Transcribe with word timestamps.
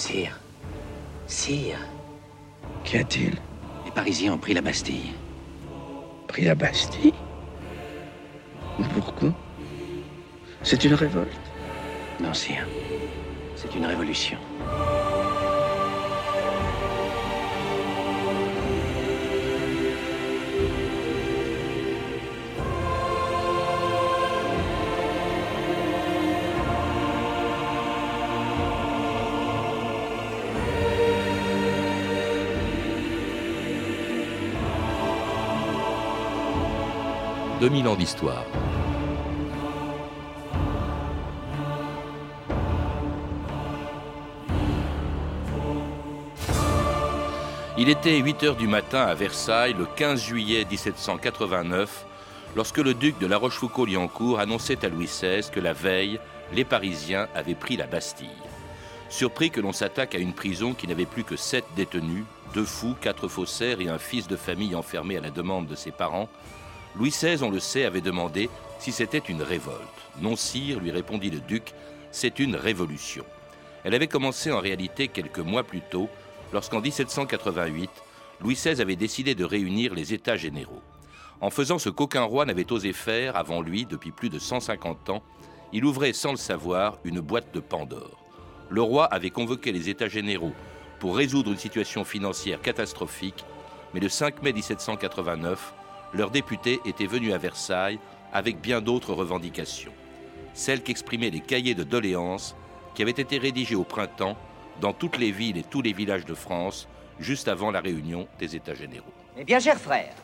Sire. 0.00 0.40
Sire. 1.26 1.76
Qu'y 2.84 2.96
a-t-il? 2.96 3.34
Les 3.84 3.90
Parisiens 3.90 4.32
ont 4.32 4.38
pris 4.38 4.54
la 4.54 4.62
Bastille. 4.62 5.12
Pris 6.26 6.46
la 6.46 6.54
Bastille? 6.54 7.12
Pourquoi? 8.94 9.34
C'est 10.62 10.82
une 10.84 10.94
révolte? 10.94 11.36
Non, 12.18 12.32
sire. 12.32 12.66
C'est 13.54 13.74
une 13.74 13.84
révolution. 13.84 14.38
«2000 37.60 37.88
ans 37.88 37.94
d'histoire. 37.94 38.44
Il 47.76 47.90
était 47.90 48.16
8 48.16 48.42
heures 48.44 48.56
du 48.56 48.66
matin 48.66 49.02
à 49.02 49.14
Versailles 49.14 49.74
le 49.78 49.84
15 49.84 50.22
juillet 50.22 50.64
1789 50.70 52.06
lorsque 52.56 52.78
le 52.78 52.94
duc 52.94 53.18
de 53.18 53.26
La 53.26 53.36
Rochefoucauld-Liancourt 53.36 54.40
annonçait 54.40 54.82
à 54.82 54.88
Louis 54.88 55.04
XVI 55.04 55.50
que 55.52 55.60
la 55.60 55.74
veille, 55.74 56.18
les 56.54 56.64
Parisiens 56.64 57.28
avaient 57.34 57.54
pris 57.54 57.76
la 57.76 57.86
Bastille. 57.86 58.28
Surpris 59.10 59.50
que 59.50 59.60
l'on 59.60 59.72
s'attaque 59.72 60.14
à 60.14 60.18
une 60.18 60.32
prison 60.32 60.72
qui 60.72 60.86
n'avait 60.86 61.04
plus 61.04 61.24
que 61.24 61.36
sept 61.36 61.66
détenus, 61.76 62.24
deux 62.54 62.64
fous, 62.64 62.96
quatre 62.98 63.28
faussaires 63.28 63.82
et 63.82 63.90
un 63.90 63.98
fils 63.98 64.28
de 64.28 64.36
famille 64.36 64.74
enfermé 64.74 65.18
à 65.18 65.20
la 65.20 65.30
demande 65.30 65.66
de 65.66 65.74
ses 65.74 65.90
parents, 65.90 66.30
Louis 66.96 67.10
XVI, 67.10 67.42
on 67.42 67.50
le 67.50 67.60
sait, 67.60 67.84
avait 67.84 68.00
demandé 68.00 68.50
si 68.78 68.92
c'était 68.92 69.18
une 69.18 69.42
révolte. 69.42 69.78
Non, 70.20 70.36
sire, 70.36 70.80
lui 70.80 70.90
répondit 70.90 71.30
le 71.30 71.40
duc, 71.40 71.72
c'est 72.10 72.38
une 72.38 72.56
révolution. 72.56 73.24
Elle 73.84 73.94
avait 73.94 74.08
commencé 74.08 74.50
en 74.50 74.60
réalité 74.60 75.08
quelques 75.08 75.38
mois 75.38 75.62
plus 75.62 75.80
tôt, 75.80 76.08
lorsqu'en 76.52 76.80
1788, 76.80 77.90
Louis 78.40 78.54
XVI 78.54 78.80
avait 78.80 78.96
décidé 78.96 79.34
de 79.34 79.44
réunir 79.44 79.94
les 79.94 80.12
États 80.12 80.36
généraux. 80.36 80.82
En 81.40 81.50
faisant 81.50 81.78
ce 81.78 81.88
qu'aucun 81.88 82.22
roi 82.22 82.44
n'avait 82.44 82.70
osé 82.72 82.92
faire 82.92 83.36
avant 83.36 83.62
lui 83.62 83.86
depuis 83.86 84.10
plus 84.10 84.28
de 84.28 84.38
150 84.38 85.10
ans, 85.10 85.22
il 85.72 85.84
ouvrait 85.84 86.12
sans 86.12 86.32
le 86.32 86.36
savoir 86.36 86.98
une 87.04 87.20
boîte 87.20 87.54
de 87.54 87.60
Pandore. 87.60 88.24
Le 88.68 88.82
roi 88.82 89.06
avait 89.06 89.30
convoqué 89.30 89.72
les 89.72 89.88
États 89.88 90.08
généraux 90.08 90.52
pour 90.98 91.16
résoudre 91.16 91.50
une 91.50 91.58
situation 91.58 92.04
financière 92.04 92.60
catastrophique, 92.60 93.44
mais 93.94 94.00
le 94.00 94.08
5 94.08 94.42
mai 94.42 94.52
1789, 94.52 95.74
leurs 96.12 96.30
députés 96.30 96.80
étaient 96.84 97.06
venus 97.06 97.32
à 97.32 97.38
Versailles 97.38 97.98
avec 98.32 98.60
bien 98.60 98.80
d'autres 98.80 99.14
revendications. 99.14 99.92
Celles 100.54 100.82
qu'exprimaient 100.82 101.30
les 101.30 101.40
cahiers 101.40 101.74
de 101.74 101.84
doléances 101.84 102.54
qui 102.94 103.02
avaient 103.02 103.10
été 103.12 103.38
rédigés 103.38 103.76
au 103.76 103.84
printemps 103.84 104.36
dans 104.80 104.92
toutes 104.92 105.18
les 105.18 105.30
villes 105.30 105.56
et 105.56 105.62
tous 105.62 105.82
les 105.82 105.92
villages 105.92 106.24
de 106.24 106.34
France, 106.34 106.88
juste 107.18 107.48
avant 107.48 107.70
la 107.70 107.80
réunion 107.80 108.26
des 108.38 108.56
États 108.56 108.74
généraux. 108.74 109.12
Eh 109.36 109.44
bien, 109.44 109.60
chers 109.60 109.78
frères, 109.78 110.14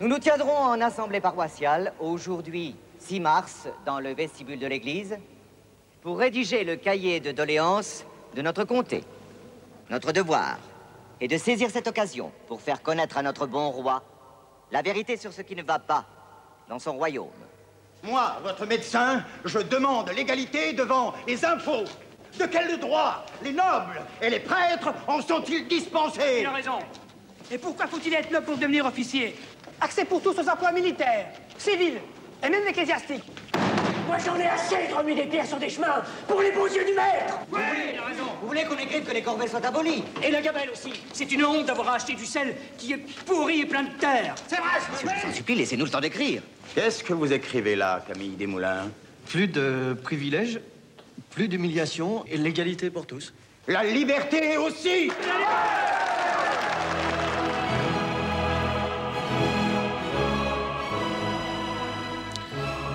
nous 0.00 0.08
nous 0.08 0.18
tiendrons 0.18 0.56
en 0.56 0.80
assemblée 0.80 1.20
paroissiale 1.20 1.92
aujourd'hui 2.00 2.74
6 2.98 3.20
mars 3.20 3.68
dans 3.86 4.00
le 4.00 4.14
vestibule 4.14 4.58
de 4.58 4.66
l'église 4.66 5.16
pour 6.00 6.18
rédiger 6.18 6.64
le 6.64 6.76
cahier 6.76 7.20
de 7.20 7.32
doléances 7.32 8.04
de 8.34 8.42
notre 8.42 8.64
comté. 8.64 9.04
Notre 9.90 10.12
devoir 10.12 10.58
est 11.20 11.28
de 11.28 11.36
saisir 11.36 11.70
cette 11.70 11.86
occasion 11.86 12.32
pour 12.48 12.60
faire 12.60 12.82
connaître 12.82 13.18
à 13.18 13.22
notre 13.22 13.46
bon 13.46 13.70
roi 13.70 14.02
la 14.72 14.82
vérité 14.82 15.16
sur 15.16 15.32
ce 15.32 15.42
qui 15.42 15.54
ne 15.54 15.62
va 15.62 15.78
pas 15.78 16.04
dans 16.68 16.78
son 16.78 16.94
royaume. 16.94 17.28
Moi, 18.02 18.38
votre 18.42 18.66
médecin, 18.66 19.22
je 19.44 19.58
demande 19.58 20.10
l'égalité 20.10 20.72
devant 20.72 21.14
les 21.28 21.44
impôts. 21.44 21.84
De 22.38 22.46
quel 22.46 22.80
droit 22.80 23.26
les 23.42 23.52
nobles 23.52 24.00
et 24.22 24.30
les 24.30 24.40
prêtres 24.40 24.92
en 25.06 25.20
sont-ils 25.20 25.68
dispensés 25.68 26.38
Il 26.40 26.46
a 26.46 26.52
raison. 26.52 26.78
Et 27.50 27.58
pourquoi 27.58 27.86
faut-il 27.86 28.14
être 28.14 28.30
noble 28.30 28.46
pour 28.46 28.56
devenir 28.56 28.86
officier? 28.86 29.36
Accès 29.78 30.06
pour 30.06 30.22
tous 30.22 30.38
aux 30.38 30.48
emplois 30.48 30.72
militaires, 30.72 31.26
civils 31.58 32.00
et 32.42 32.48
même 32.48 32.66
ecclésiastiques. 32.66 33.30
Moi 34.12 34.20
j'en 34.26 34.38
ai 34.38 34.46
assez 34.46 34.88
de 34.90 34.94
remuer 34.94 35.14
des 35.14 35.24
pierres 35.24 35.46
sur 35.46 35.56
des 35.56 35.70
chemins 35.70 36.02
pour 36.28 36.42
les 36.42 36.52
beaux 36.52 36.66
yeux 36.66 36.84
du 36.84 36.92
maître 36.92 37.38
Oui, 37.50 37.60
il 37.94 37.98
a 37.98 38.04
raison. 38.04 38.24
Vous 38.42 38.48
voulez 38.48 38.64
qu'on 38.64 38.76
écrive 38.76 39.04
que 39.04 39.14
les 39.14 39.22
corvées 39.22 39.48
soient 39.48 39.64
abolies 39.64 40.04
Et 40.22 40.30
la 40.30 40.42
gabelle 40.42 40.68
aussi. 40.70 40.92
C'est 41.14 41.32
une 41.32 41.42
honte 41.46 41.64
d'avoir 41.64 41.94
acheté 41.94 42.12
du 42.12 42.26
sel 42.26 42.54
qui 42.76 42.92
est 42.92 42.98
pourri 43.24 43.62
et 43.62 43.64
plein 43.64 43.84
de 43.84 43.98
terre. 43.98 44.34
C'est 44.46 44.56
vrai, 44.56 44.68
je 45.00 45.06
vous 45.06 45.30
en 45.30 45.32
supplie, 45.32 45.54
laissez-nous 45.54 45.86
le 45.86 45.90
temps 45.90 46.02
d'écrire. 46.02 46.42
Qu'est-ce 46.74 47.02
que 47.02 47.14
vous 47.14 47.32
écrivez 47.32 47.74
là, 47.74 48.04
Camille 48.06 48.36
Desmoulins? 48.36 48.90
Plus 49.30 49.48
de 49.48 49.96
privilèges, 50.02 50.60
plus 51.30 51.48
d'humiliation 51.48 52.22
et 52.30 52.36
l'égalité 52.36 52.90
pour 52.90 53.06
tous. 53.06 53.32
La 53.66 53.82
liberté 53.82 54.58
aussi 54.58 55.10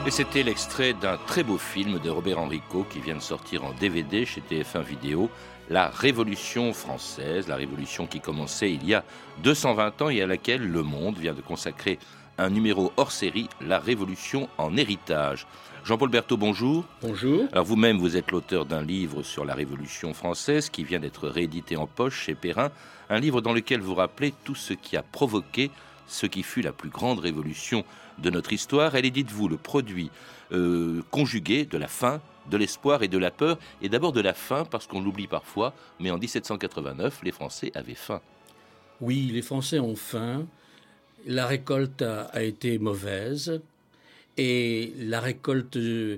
Et 0.07 0.09
c'était 0.09 0.43
l'extrait 0.43 0.93
d'un 0.93 1.17
très 1.17 1.43
beau 1.43 1.57
film 1.57 1.99
de 1.99 2.09
Robert 2.09 2.39
Enrico 2.39 2.85
qui 2.89 3.01
vient 3.01 3.17
de 3.17 3.21
sortir 3.21 3.65
en 3.65 3.73
DVD 3.73 4.25
chez 4.25 4.39
TF1 4.39 4.81
Vidéo, 4.81 5.29
La 5.69 5.89
Révolution 5.89 6.71
française, 6.71 7.49
la 7.49 7.57
révolution 7.57 8.07
qui 8.07 8.21
commençait 8.21 8.71
il 8.71 8.87
y 8.87 8.93
a 8.93 9.03
220 9.43 10.01
ans 10.01 10.09
et 10.09 10.21
à 10.21 10.25
laquelle 10.25 10.65
Le 10.65 10.81
Monde 10.81 11.17
vient 11.17 11.33
de 11.33 11.41
consacrer 11.41 11.99
un 12.37 12.49
numéro 12.49 12.93
hors 12.95 13.11
série, 13.11 13.49
La 13.59 13.79
Révolution 13.79 14.47
en 14.57 14.77
héritage. 14.77 15.45
Jean-Paul 15.83 16.09
Berthaud, 16.09 16.37
bonjour. 16.37 16.85
Bonjour. 17.01 17.43
Alors 17.51 17.65
vous-même, 17.65 17.97
vous 17.97 18.15
êtes 18.15 18.31
l'auteur 18.31 18.65
d'un 18.65 18.83
livre 18.83 19.23
sur 19.23 19.43
la 19.43 19.55
Révolution 19.55 20.13
française 20.13 20.69
qui 20.69 20.85
vient 20.85 21.01
d'être 21.01 21.27
réédité 21.27 21.75
en 21.75 21.85
poche 21.85 22.21
chez 22.27 22.33
Perrin, 22.33 22.71
un 23.09 23.19
livre 23.19 23.41
dans 23.41 23.51
lequel 23.51 23.81
vous 23.81 23.95
rappelez 23.95 24.33
tout 24.45 24.55
ce 24.55 24.71
qui 24.71 24.95
a 24.95 25.03
provoqué 25.03 25.69
ce 26.07 26.25
qui 26.25 26.43
fut 26.43 26.61
la 26.61 26.71
plus 26.71 26.89
grande 26.89 27.19
révolution 27.19 27.83
de 28.19 28.29
notre 28.29 28.53
histoire. 28.53 28.95
Elle 28.95 29.05
est, 29.05 29.11
dites-vous, 29.11 29.47
le 29.47 29.57
produit 29.57 30.09
euh, 30.51 31.01
conjugué 31.11 31.65
de 31.65 31.77
la 31.77 31.87
faim, 31.87 32.21
de 32.49 32.57
l'espoir 32.57 33.03
et 33.03 33.07
de 33.07 33.17
la 33.17 33.31
peur, 33.31 33.59
et 33.81 33.89
d'abord 33.89 34.13
de 34.13 34.21
la 34.21 34.33
faim, 34.33 34.65
parce 34.69 34.87
qu'on 34.87 35.01
l'oublie 35.01 35.27
parfois, 35.27 35.73
mais 35.99 36.11
en 36.11 36.17
1789, 36.17 37.21
les 37.23 37.31
Français 37.31 37.71
avaient 37.75 37.95
faim. 37.95 38.21
Oui, 39.01 39.29
les 39.33 39.41
Français 39.41 39.79
ont 39.79 39.95
faim. 39.95 40.47
La 41.25 41.45
récolte 41.45 42.01
a, 42.01 42.43
été 42.43 42.79
mauvaise. 42.79 43.61
Et 44.37 44.93
la 44.99 45.19
récolte 45.19 45.77
euh, 45.77 46.17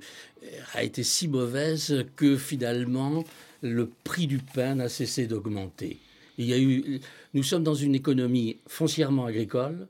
a 0.73 0.83
été 0.83 1.03
si 1.03 1.27
mauvaise 1.27 2.05
que 2.15 2.37
finalement, 2.37 3.23
le 3.61 3.89
prix 4.03 4.27
du 4.27 4.39
pain 4.39 4.75
n'a 4.75 4.89
cessé 4.89 5.25
d'augmenter. 5.25 5.97
Il 6.37 6.45
y 6.45 6.53
a 6.53 6.59
eu, 6.59 7.01
nous 7.33 7.43
sommes 7.43 7.63
dans 7.63 7.73
une 7.75 7.95
économie 7.95 8.57
foncièrement 8.67 9.25
agricole 9.25 9.87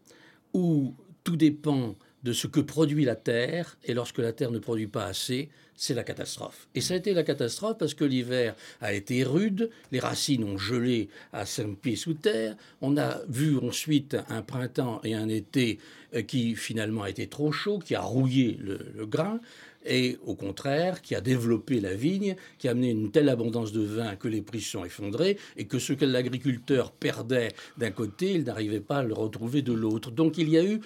où 0.53 0.93
tout 1.23 1.35
dépend 1.35 1.95
de 2.23 2.33
ce 2.33 2.47
que 2.47 2.59
produit 2.59 3.05
la 3.05 3.15
terre, 3.15 3.77
et 3.83 3.93
lorsque 3.93 4.17
la 4.17 4.33
terre 4.33 4.51
ne 4.51 4.59
produit 4.59 4.87
pas 4.87 5.05
assez, 5.05 5.49
c'est 5.79 5.93
la 5.93 6.03
catastrophe. 6.03 6.67
Et 6.75 6.81
ça 6.81 6.95
a 6.95 6.97
été 6.97 7.13
la 7.13 7.23
catastrophe 7.23 7.77
parce 7.77 7.93
que 7.93 8.03
l'hiver 8.03 8.53
a 8.81 8.93
été 8.93 9.23
rude, 9.23 9.69
les 9.93 9.99
racines 9.99 10.43
ont 10.43 10.57
gelé 10.57 11.07
à 11.31 11.45
5 11.45 11.77
pieds 11.77 11.95
sous 11.95 12.15
terre, 12.15 12.57
on 12.81 12.97
a 12.97 13.21
vu 13.29 13.57
ensuite 13.57 14.17
un 14.27 14.41
printemps 14.41 14.99
et 15.05 15.13
un 15.13 15.29
été 15.29 15.79
euh, 16.13 16.21
qui 16.21 16.55
finalement 16.55 17.03
a 17.03 17.09
été 17.09 17.27
trop 17.27 17.53
chaud, 17.53 17.79
qui 17.79 17.95
a 17.95 18.01
rouillé 18.01 18.57
le, 18.59 18.79
le 18.93 19.05
grain, 19.05 19.39
et 19.85 20.17
au 20.25 20.35
contraire, 20.35 21.01
qui 21.01 21.15
a 21.15 21.21
développé 21.21 21.79
la 21.79 21.93
vigne, 21.93 22.35
qui 22.57 22.67
a 22.67 22.71
amené 22.71 22.89
une 22.89 23.11
telle 23.11 23.29
abondance 23.29 23.71
de 23.71 23.81
vin 23.81 24.17
que 24.17 24.27
les 24.27 24.41
prix 24.41 24.59
sont 24.59 24.83
effondrés 24.83 25.37
et 25.55 25.65
que 25.65 25.79
ce 25.79 25.93
que 25.93 26.03
l'agriculteur 26.03 26.91
perdait 26.91 27.49
d'un 27.77 27.91
côté, 27.91 28.33
il 28.33 28.43
n'arrivait 28.43 28.81
pas 28.81 28.97
à 28.97 29.03
le 29.03 29.13
retrouver 29.13 29.61
de 29.61 29.71
l'autre. 29.71 30.11
Donc 30.11 30.37
il 30.37 30.49
y 30.49 30.57
a 30.57 30.63
eu 30.65 30.81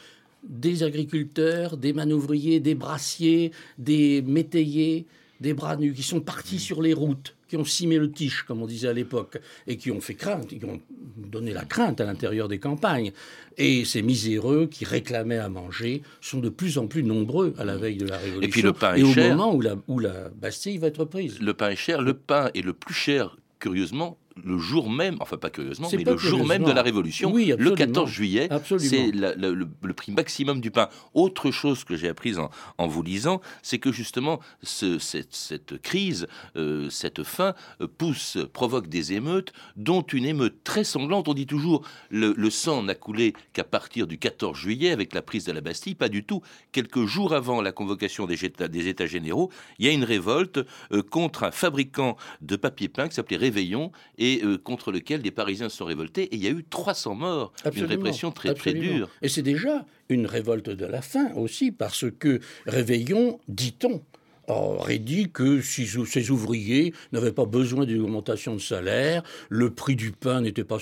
des 0.48 0.84
agriculteurs, 0.84 1.78
des 1.78 1.94
manouvriers, 1.94 2.60
des 2.60 2.76
brassiers, 2.76 3.52
des 3.78 4.22
métayers, 4.22 5.06
des 5.40 5.54
bras 5.54 5.76
nus 5.76 5.94
qui 5.94 6.04
sont 6.04 6.22
partis 6.22 6.60
sur 6.60 6.82
les 6.82 6.94
routes, 6.94 7.36
qui 7.50 7.58
ont 7.58 7.66
cimé 7.66 7.98
le 7.98 8.10
tiche, 8.10 8.44
comme 8.44 8.62
on 8.62 8.66
disait 8.66 8.88
à 8.88 8.94
l'époque, 8.94 9.40
et 9.68 9.78
qui 9.78 9.92
ont 9.92 10.02
fait 10.02 10.16
crainte, 10.16 10.48
qui 10.48 10.64
ont 10.66 10.80
donné 11.18 11.54
la 11.54 11.66
crainte 11.66 12.02
à 12.02 12.06
l'intérieur 12.06 12.48
des 12.48 12.60
campagnes. 12.60 13.12
Et 13.58 13.86
ces 13.86 14.02
miséreux 14.02 14.68
qui 14.68 14.86
réclamaient 14.86 15.38
à 15.38 15.50
manger 15.50 16.02
sont 16.22 16.40
de 16.40 16.50
plus 16.50 16.78
en 16.78 16.88
plus 16.88 17.04
nombreux 17.04 17.54
à 17.58 17.66
la 17.66 17.78
veille 17.78 17.98
de 17.98 18.08
la 18.08 18.18
Révolution. 18.18 18.42
Et 18.42 18.48
puis 18.48 18.62
le 18.62 18.74
pain 18.74 18.96
est 18.96 19.02
et 19.02 19.04
au 19.04 19.14
cher. 19.14 19.36
moment 19.36 19.54
où 19.54 19.62
la, 19.62 19.76
où 19.88 20.00
la 20.00 20.30
Bastille 20.30 20.78
va 20.78 20.88
être 20.88 21.06
prise. 21.06 21.40
Le 21.40 21.54
pain 21.54 21.70
est 21.70 21.76
cher, 21.76 22.02
le 22.02 22.14
pain 22.14 22.50
est 22.54 22.62
le 22.62 22.74
plus 22.74 22.94
cher, 22.96 23.38
curieusement, 23.60 24.18
le 24.44 24.58
jour 24.58 24.90
même, 24.90 25.18
enfin 25.20 25.38
pas 25.38 25.50
curieusement, 25.50 25.90
mais 25.96 26.04
pas 26.04 26.12
le 26.12 26.18
jour 26.18 26.46
même 26.46 26.64
de 26.64 26.72
la 26.72 26.82
Révolution, 26.82 27.32
Oui, 27.32 27.48
le 27.48 27.54
absolument. 27.54 27.76
14 27.76 28.10
juillet, 28.10 28.50
c'est 28.80 29.12
le, 29.12 29.68
le 29.82 29.94
prix 29.94 30.12
maximum 30.12 30.60
du 30.62 30.72
pain. 30.72 30.90
Autre 31.14 31.52
chose 31.52 31.84
que 31.84 31.96
j'ai 31.96 32.08
apprise 32.10 32.40
en, 32.40 32.50
en 32.78 32.88
vous 32.88 33.04
lisant, 33.04 33.42
c'est 33.62 33.78
que 33.80 33.92
justement 33.92 34.40
ce- 34.64 34.98
cette, 35.00 35.34
cette 35.36 35.82
crise, 35.82 36.28
euh, 36.56 36.90
cette 36.90 37.24
faim 37.24 37.54
euh, 37.82 37.88
pousse, 37.88 38.38
provoque 38.54 38.88
des 38.88 39.14
émeutes, 39.14 39.54
dont 39.76 40.02
une 40.02 40.26
émeute 40.26 40.64
très 40.64 40.84
sanglante. 40.84 41.28
On 41.28 41.34
dit 41.34 41.46
toujours 41.46 41.84
le, 42.10 42.34
le 42.36 42.50
sang 42.50 42.82
n'a 42.84 42.96
coulé 42.96 43.34
qu'à 43.54 43.64
partir 43.64 44.08
du 44.08 44.18
14 44.18 44.58
juillet 44.58 44.92
avec 44.92 45.14
la 45.14 45.22
prise 45.22 45.46
de 45.46 45.52
la 45.52 45.62
Bastille, 45.62 45.96
pas 45.96 46.10
du 46.10 46.24
tout. 46.24 46.42
Quelques 46.72 47.06
jours 47.06 47.34
avant 47.34 47.62
la 47.62 47.72
convocation 47.72 48.26
des 48.26 48.46
États, 48.46 48.68
des 48.68 48.88
États 48.88 49.06
généraux, 49.06 49.52
il 49.80 49.86
y 49.86 49.90
a 49.90 49.92
une 49.92 50.04
révolte 50.04 50.60
euh, 50.92 51.02
contre 51.04 51.44
un 51.44 51.52
fabricant 51.52 52.18
de 52.42 52.56
papier 52.56 52.88
peint 52.90 53.08
qui 53.08 53.16
s'appelait 53.16 53.38
Réveillon 53.38 53.92
et 54.18 54.23
euh, 54.44 54.58
contre 54.58 54.92
lequel 54.92 55.22
des 55.22 55.32
Parisiens 55.32 55.70
se 55.70 55.78
sont 55.78 55.86
révoltés. 55.86 56.24
Et 56.24 56.36
il 56.36 56.44
y 56.44 56.48
a 56.48 56.52
eu 56.52 56.64
300 56.70 57.16
morts, 57.16 57.54
une 57.64 57.68
Absolument, 57.70 57.90
répression 57.90 58.32
très, 58.32 58.54
très 58.54 58.74
dure. 58.74 59.10
Et 59.22 59.30
c'est 59.30 59.42
déjà 59.42 59.86
une 60.10 60.26
révolte 60.26 60.70
de 60.70 60.86
la 60.86 61.02
faim 61.02 61.32
aussi, 61.36 61.72
parce 61.72 62.06
que 62.20 62.40
Réveillon, 62.66 63.40
dit-on, 63.48 64.02
aurait 64.48 65.00
dit 65.00 65.32
que 65.32 65.62
si 65.62 65.88
ces 66.06 66.30
ouvriers 66.30 66.94
n'avaient 67.14 67.32
pas 67.32 67.46
besoin 67.46 67.86
d'une 67.86 68.02
augmentation 68.02 68.54
de 68.54 68.60
salaire, 68.60 69.24
le 69.48 69.70
prix 69.70 69.96
du 69.96 70.12
pain 70.12 70.42
n'était 70.42 70.66
pas 70.66 70.80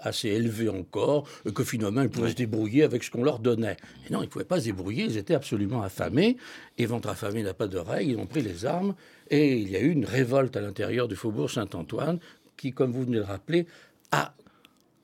assez 0.00 0.28
élevé 0.28 0.68
encore, 0.68 1.26
et 1.46 1.52
que 1.52 1.64
finalement 1.64 2.02
ils 2.02 2.10
pouvaient 2.10 2.26
Oui. 2.26 2.32
se 2.32 2.36
débrouiller 2.36 2.82
avec 2.82 3.02
ce 3.02 3.10
qu'on 3.10 3.24
leur 3.24 3.38
donnait. 3.38 3.78
Et 4.08 4.12
non, 4.12 4.20
ils 4.20 4.26
ne 4.26 4.30
pouvaient 4.30 4.44
pas 4.44 4.60
se 4.60 4.66
débrouiller, 4.66 5.04
ils 5.04 5.16
étaient 5.16 5.34
absolument 5.34 5.80
affamés, 5.82 6.36
et 6.76 6.84
ventre 6.84 7.08
affamé 7.08 7.42
n'a 7.42 7.54
pas 7.54 7.66
d'oreille, 7.66 8.10
ils 8.10 8.18
ont 8.18 8.26
pris 8.26 8.42
les 8.42 8.66
armes, 8.66 8.94
et 9.30 9.56
il 9.56 9.70
y 9.70 9.76
a 9.76 9.80
eu 9.80 9.90
une 9.90 10.04
révolte 10.04 10.56
à 10.56 10.60
l'intérieur 10.60 11.08
du 11.08 11.16
faubourg 11.16 11.50
Saint-Antoine, 11.50 12.18
qui, 12.58 12.72
comme 12.72 12.92
vous 12.92 13.04
venez 13.04 13.16
de 13.16 13.20
le 13.20 13.24
rappeler, 13.26 13.66
a 14.12 14.34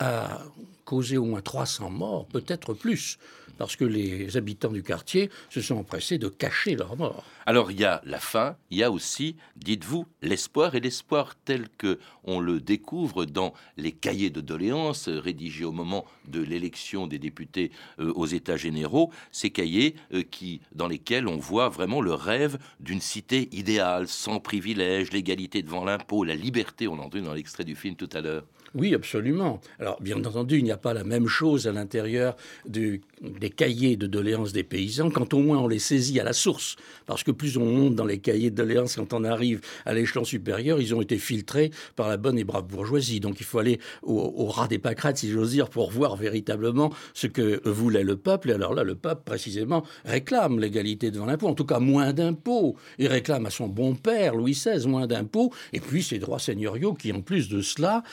a 0.00 0.42
causé 0.84 1.16
au 1.16 1.24
moins 1.24 1.40
300 1.40 1.88
morts, 1.88 2.26
peut-être 2.26 2.74
plus, 2.74 3.18
parce 3.58 3.76
que 3.76 3.84
les 3.84 4.36
habitants 4.36 4.72
du 4.72 4.82
quartier 4.82 5.30
se 5.50 5.60
sont 5.60 5.76
empressés 5.76 6.18
de 6.18 6.28
cacher 6.28 6.76
leurs 6.76 6.96
morts. 6.96 7.24
Alors 7.46 7.70
il 7.70 7.80
y 7.80 7.84
a 7.84 8.00
la 8.04 8.18
faim, 8.18 8.56
il 8.70 8.78
y 8.78 8.82
a 8.82 8.90
aussi, 8.90 9.36
dites-vous, 9.56 10.06
l'espoir 10.22 10.74
et 10.74 10.80
l'espoir 10.80 11.34
tel 11.44 11.68
que 11.76 11.98
on 12.24 12.40
le 12.40 12.60
découvre 12.60 13.26
dans 13.26 13.52
les 13.76 13.92
cahiers 13.92 14.30
de 14.30 14.40
doléances 14.40 15.08
rédigés 15.08 15.64
au 15.64 15.72
moment 15.72 16.04
de 16.26 16.40
l'élection 16.40 17.06
des 17.06 17.18
députés 17.18 17.70
euh, 18.00 18.12
aux 18.14 18.26
États 18.26 18.56
généraux, 18.56 19.10
ces 19.30 19.50
cahiers 19.50 19.94
euh, 20.14 20.22
qui 20.22 20.60
dans 20.74 20.88
lesquels 20.88 21.28
on 21.28 21.36
voit 21.36 21.68
vraiment 21.68 22.00
le 22.00 22.14
rêve 22.14 22.58
d'une 22.80 23.00
cité 23.00 23.48
idéale, 23.52 24.08
sans 24.08 24.40
privilèges, 24.40 25.12
l'égalité 25.12 25.62
devant 25.62 25.84
l'impôt, 25.84 26.24
la 26.24 26.34
liberté, 26.34 26.88
on 26.88 26.96
l'a 26.96 27.02
entendu 27.02 27.22
dans 27.24 27.34
l'extrait 27.34 27.64
du 27.64 27.76
film 27.76 27.94
tout 27.94 28.08
à 28.14 28.20
l'heure. 28.22 28.44
Oui, 28.74 28.92
absolument. 28.92 29.60
Alors, 29.78 30.00
bien 30.02 30.16
entendu, 30.24 30.58
il 30.58 30.64
n'y 30.64 30.72
a 30.72 30.76
pas 30.76 30.94
la 30.94 31.04
même 31.04 31.28
chose 31.28 31.68
à 31.68 31.72
l'intérieur 31.72 32.36
du- 32.66 33.02
des 33.44 33.50
cahiers 33.50 33.98
de 33.98 34.06
doléances 34.06 34.54
des 34.54 34.62
paysans, 34.62 35.10
quand 35.10 35.34
au 35.34 35.38
moins 35.40 35.58
on 35.58 35.68
les 35.68 35.78
saisit 35.78 36.18
à 36.18 36.24
la 36.24 36.32
source. 36.32 36.76
Parce 37.04 37.22
que 37.22 37.30
plus 37.30 37.58
on 37.58 37.66
monte 37.66 37.94
dans 37.94 38.06
les 38.06 38.18
cahiers 38.18 38.50
de 38.50 38.56
doléances, 38.56 38.96
quand 38.96 39.12
on 39.12 39.22
arrive 39.22 39.60
à 39.84 39.92
l'échelon 39.92 40.24
supérieur, 40.24 40.80
ils 40.80 40.94
ont 40.94 41.02
été 41.02 41.18
filtrés 41.18 41.70
par 41.94 42.08
la 42.08 42.16
bonne 42.16 42.38
et 42.38 42.44
brave 42.44 42.66
bourgeoisie. 42.66 43.20
Donc 43.20 43.40
il 43.40 43.44
faut 43.44 43.58
aller 43.58 43.80
au, 44.02 44.46
ras 44.46 44.66
des 44.66 44.78
pâquerettes, 44.78 45.18
si 45.18 45.30
j'ose 45.30 45.50
dire, 45.50 45.68
pour 45.68 45.90
voir 45.90 46.16
véritablement 46.16 46.90
ce 47.12 47.26
que 47.26 47.60
voulait 47.68 48.02
le 48.02 48.16
peuple. 48.16 48.48
Et 48.48 48.54
alors 48.54 48.72
là, 48.72 48.82
le 48.82 48.94
peuple, 48.94 49.20
précisément, 49.26 49.84
réclame 50.06 50.58
l'égalité 50.58 51.10
devant 51.10 51.26
l'impôt, 51.26 51.48
en 51.48 51.54
tout 51.54 51.66
cas 51.66 51.80
moins 51.80 52.14
d'impôts. 52.14 52.76
Il 52.96 53.08
réclame 53.08 53.44
à 53.44 53.50
son 53.50 53.68
bon 53.68 53.94
père, 53.94 54.36
Louis 54.36 54.52
XVI, 54.52 54.88
moins 54.88 55.06
d'impôts, 55.06 55.52
et 55.74 55.80
puis 55.80 56.02
ses 56.02 56.18
droits 56.18 56.38
seigneuriaux 56.38 56.94
qui, 56.94 57.12
en 57.12 57.20
plus 57.20 57.50
de 57.50 57.60
cela, 57.60 58.04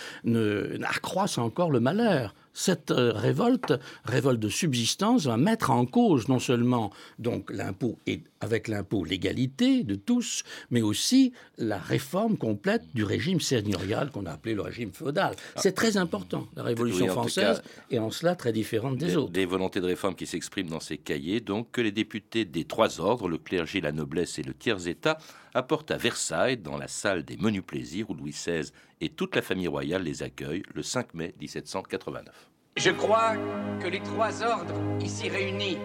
accroissent 0.83 1.37
encore 1.37 1.71
le 1.71 1.79
malheur. 1.79 2.35
Cette 2.53 2.91
euh, 2.91 3.11
révolte, 3.13 3.73
révolte 4.05 4.39
de 4.39 4.49
subsistance, 4.49 5.25
va 5.25 5.37
mettre 5.37 5.71
en 5.71 5.85
cause 5.85 6.27
non 6.27 6.39
seulement 6.39 6.91
donc 7.19 7.49
l'impôt 7.51 7.97
et 8.07 8.23
avec 8.41 8.67
l'impôt 8.67 9.05
l'égalité 9.05 9.83
de 9.83 9.95
tous, 9.95 10.43
mais 10.71 10.81
aussi 10.81 11.31
la 11.57 11.77
réforme 11.77 12.37
complète 12.37 12.83
du 12.93 13.03
régime 13.03 13.39
seigneurial 13.39 14.11
qu'on 14.11 14.25
a 14.25 14.31
appelé 14.31 14.55
le 14.55 14.61
régime 14.61 14.91
féodal. 14.91 15.35
C'est 15.55 15.73
très 15.73 15.97
important, 15.97 16.47
la 16.55 16.63
Révolution 16.63 17.05
Oui, 17.05 17.11
française, 17.11 17.61
et 17.89 17.99
en 17.99 18.09
cela 18.09 18.35
très 18.35 18.51
différente 18.51 18.97
des 18.97 19.07
des, 19.07 19.17
autres. 19.17 19.31
des 19.31 19.45
volontés 19.45 19.79
de 19.79 19.85
réforme 19.85 20.15
qui 20.15 20.25
s'expriment 20.25 20.69
dans 20.69 20.79
ces 20.79 20.97
cahiers, 20.97 21.39
donc 21.39 21.71
que 21.71 21.81
les 21.81 21.91
députés 21.91 22.45
des 22.45 22.65
trois 22.65 22.99
ordres, 22.99 23.29
le 23.29 23.37
clergé, 23.37 23.79
la 23.79 23.91
noblesse 23.91 24.39
et 24.39 24.43
le 24.43 24.53
tiers-état, 24.53 25.17
apportent 25.53 25.91
à 25.91 25.97
Versailles, 25.97 26.57
dans 26.57 26.77
la 26.77 26.87
salle 26.87 27.23
des 27.23 27.37
menus 27.37 27.63
plaisirs 27.65 28.09
où 28.09 28.13
Louis 28.13 28.31
XVI 28.31 28.71
et 29.01 29.09
toute 29.09 29.35
la 29.35 29.41
famille 29.41 29.67
royale 29.67 30.03
les 30.03 30.23
accueillent 30.23 30.63
le 30.73 30.83
5 30.83 31.13
mai 31.15 31.33
1789. 31.39 32.33
Je 32.77 32.91
crois 32.91 33.33
que 33.81 33.87
les 33.87 33.99
trois 33.99 34.43
ordres 34.43 34.79
ici 35.01 35.27
réunis 35.27 35.77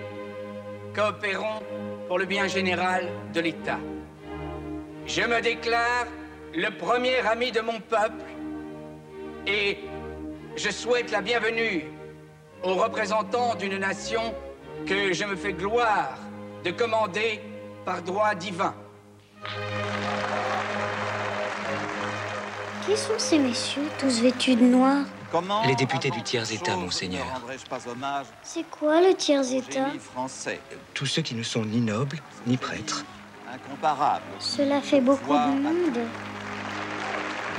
coopéreront 0.94 1.62
pour 2.06 2.18
le 2.18 2.26
bien 2.26 2.46
général 2.46 3.08
de 3.34 3.40
l'État. 3.40 3.80
Je 5.06 5.22
me 5.22 5.40
déclare 5.40 6.06
le 6.54 6.70
premier 6.76 7.18
ami 7.18 7.50
de 7.50 7.60
mon 7.60 7.80
peuple 7.80 8.24
et 9.46 9.78
je 10.56 10.70
souhaite 10.70 11.10
la 11.10 11.22
bienvenue 11.22 11.84
aux 12.62 12.74
représentants 12.74 13.54
d'une 13.56 13.78
nation 13.78 14.34
que 14.86 15.12
je 15.12 15.24
me 15.24 15.36
fais 15.36 15.52
gloire 15.52 16.18
de 16.64 16.70
commander 16.70 17.40
par 17.84 18.02
droit 18.02 18.34
divin. 18.34 18.74
Qui 22.86 22.96
sont 22.96 23.18
ces 23.18 23.38
messieurs, 23.38 23.88
tous 23.98 24.20
vêtus 24.20 24.54
de 24.54 24.62
noir 24.62 25.04
Les 25.66 25.74
députés 25.74 26.10
du 26.10 26.22
tiers-état, 26.22 26.76
monseigneur. 26.76 27.26
C'est 28.42 28.70
quoi 28.70 29.00
le 29.00 29.12
tiers-état 29.14 29.88
français. 29.98 30.60
Tous 30.94 31.06
ceux 31.06 31.22
qui 31.22 31.34
ne 31.34 31.42
sont 31.42 31.64
ni 31.64 31.80
nobles, 31.80 32.18
ni 32.46 32.56
prêtres. 32.56 33.04
Incomparable. 33.52 34.24
Cela 34.38 34.80
fait 34.80 35.00
beaucoup 35.00 35.32
de 35.32 35.62
monde. 35.62 35.98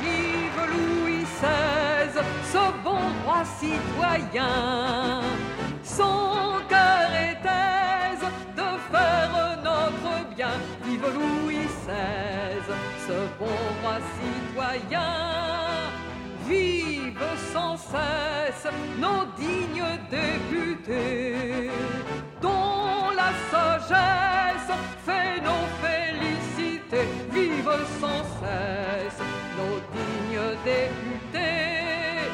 Vive 0.02 0.62
Louis 0.72 1.24
XVI, 1.24 2.24
ce 2.52 2.84
bon 2.84 3.00
roi 3.26 3.44
citoyen. 3.60 5.22
Son 5.84 6.60
cœur 6.70 7.12
est 7.12 7.44
aise 7.44 8.26
de 8.56 8.64
faire 8.92 9.60
notre 9.64 10.36
bien. 10.36 10.52
Vive 10.86 11.08
Louis 11.14 11.66
XVI, 11.66 12.37
bon 13.88 13.94
roi 13.94 14.00
citoyen. 14.18 15.14
Vive 16.48 17.28
sans 17.54 17.78
cesse 17.78 18.72
nos 19.00 19.26
dignes 19.38 19.84
députés, 20.10 21.70
dont 22.42 23.12
la 23.16 23.32
sagesse 23.52 24.72
fait 25.06 25.42
nos 25.42 25.66
félicités. 25.84 27.08
Vive 27.32 27.78
sans 28.00 28.24
cesse 28.40 29.22
nos 29.58 29.78
dignes 29.96 30.50
députés. 30.64 32.32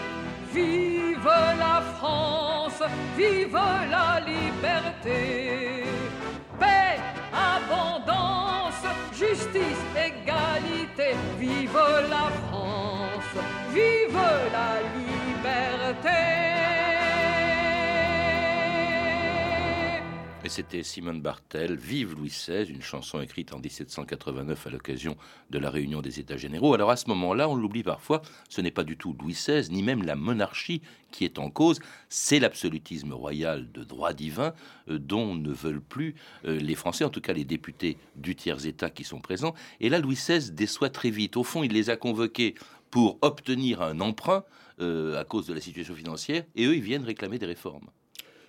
Vive 0.53 1.31
la 1.57 1.81
France, 1.97 2.83
vive 3.17 3.59
la 3.89 4.19
liberté. 4.19 5.85
Paix, 6.59 6.99
abondance, 7.33 8.32
justice, 9.13 9.83
égalité. 9.95 11.15
Vive 11.39 11.79
la 12.09 12.29
France, 12.47 13.33
vive 13.73 14.19
la 14.51 14.81
liberté. 14.97 16.52
C'était 20.53 20.83
Simone 20.83 21.19
Bartel, 21.19 21.77
Vive 21.77 22.13
Louis 22.13 22.29
XVI, 22.29 22.71
une 22.71 22.83
chanson 22.83 23.19
écrite 23.19 23.55
en 23.55 23.57
1789 23.57 24.67
à 24.67 24.69
l'occasion 24.69 25.17
de 25.49 25.57
la 25.57 25.71
réunion 25.71 25.99
des 26.03 26.19
États 26.19 26.37
généraux. 26.37 26.75
Alors 26.75 26.91
à 26.91 26.95
ce 26.95 27.09
moment-là, 27.09 27.49
on 27.49 27.55
l'oublie 27.55 27.81
parfois, 27.81 28.21
ce 28.49 28.61
n'est 28.61 28.69
pas 28.69 28.83
du 28.83 28.95
tout 28.95 29.17
Louis 29.19 29.33
XVI, 29.33 29.67
ni 29.71 29.81
même 29.81 30.03
la 30.03 30.15
monarchie 30.15 30.83
qui 31.09 31.25
est 31.25 31.39
en 31.39 31.49
cause, 31.49 31.79
c'est 32.07 32.37
l'absolutisme 32.37 33.13
royal 33.13 33.71
de 33.71 33.83
droit 33.83 34.13
divin 34.13 34.53
euh, 34.89 34.99
dont 34.99 35.33
ne 35.33 35.51
veulent 35.51 35.81
plus 35.81 36.13
euh, 36.45 36.59
les 36.59 36.75
Français, 36.75 37.03
en 37.03 37.09
tout 37.09 37.21
cas 37.21 37.33
les 37.33 37.45
députés 37.45 37.97
du 38.15 38.35
tiers-État 38.35 38.91
qui 38.91 39.05
sont 39.05 39.21
présents. 39.21 39.55
Et 39.79 39.89
là, 39.89 39.97
Louis 39.97 40.13
XVI 40.13 40.51
déçoit 40.51 40.91
très 40.91 41.09
vite. 41.09 41.35
Au 41.35 41.43
fond, 41.43 41.63
il 41.63 41.73
les 41.73 41.89
a 41.89 41.97
convoqués 41.97 42.53
pour 42.91 43.17
obtenir 43.23 43.81
un 43.81 43.99
emprunt 44.01 44.43
euh, 44.81 45.19
à 45.19 45.23
cause 45.23 45.47
de 45.47 45.53
la 45.55 45.61
situation 45.61 45.95
financière, 45.95 46.43
et 46.55 46.67
eux, 46.67 46.75
ils 46.75 46.83
viennent 46.83 47.05
réclamer 47.05 47.39
des 47.39 47.47
réformes. 47.47 47.89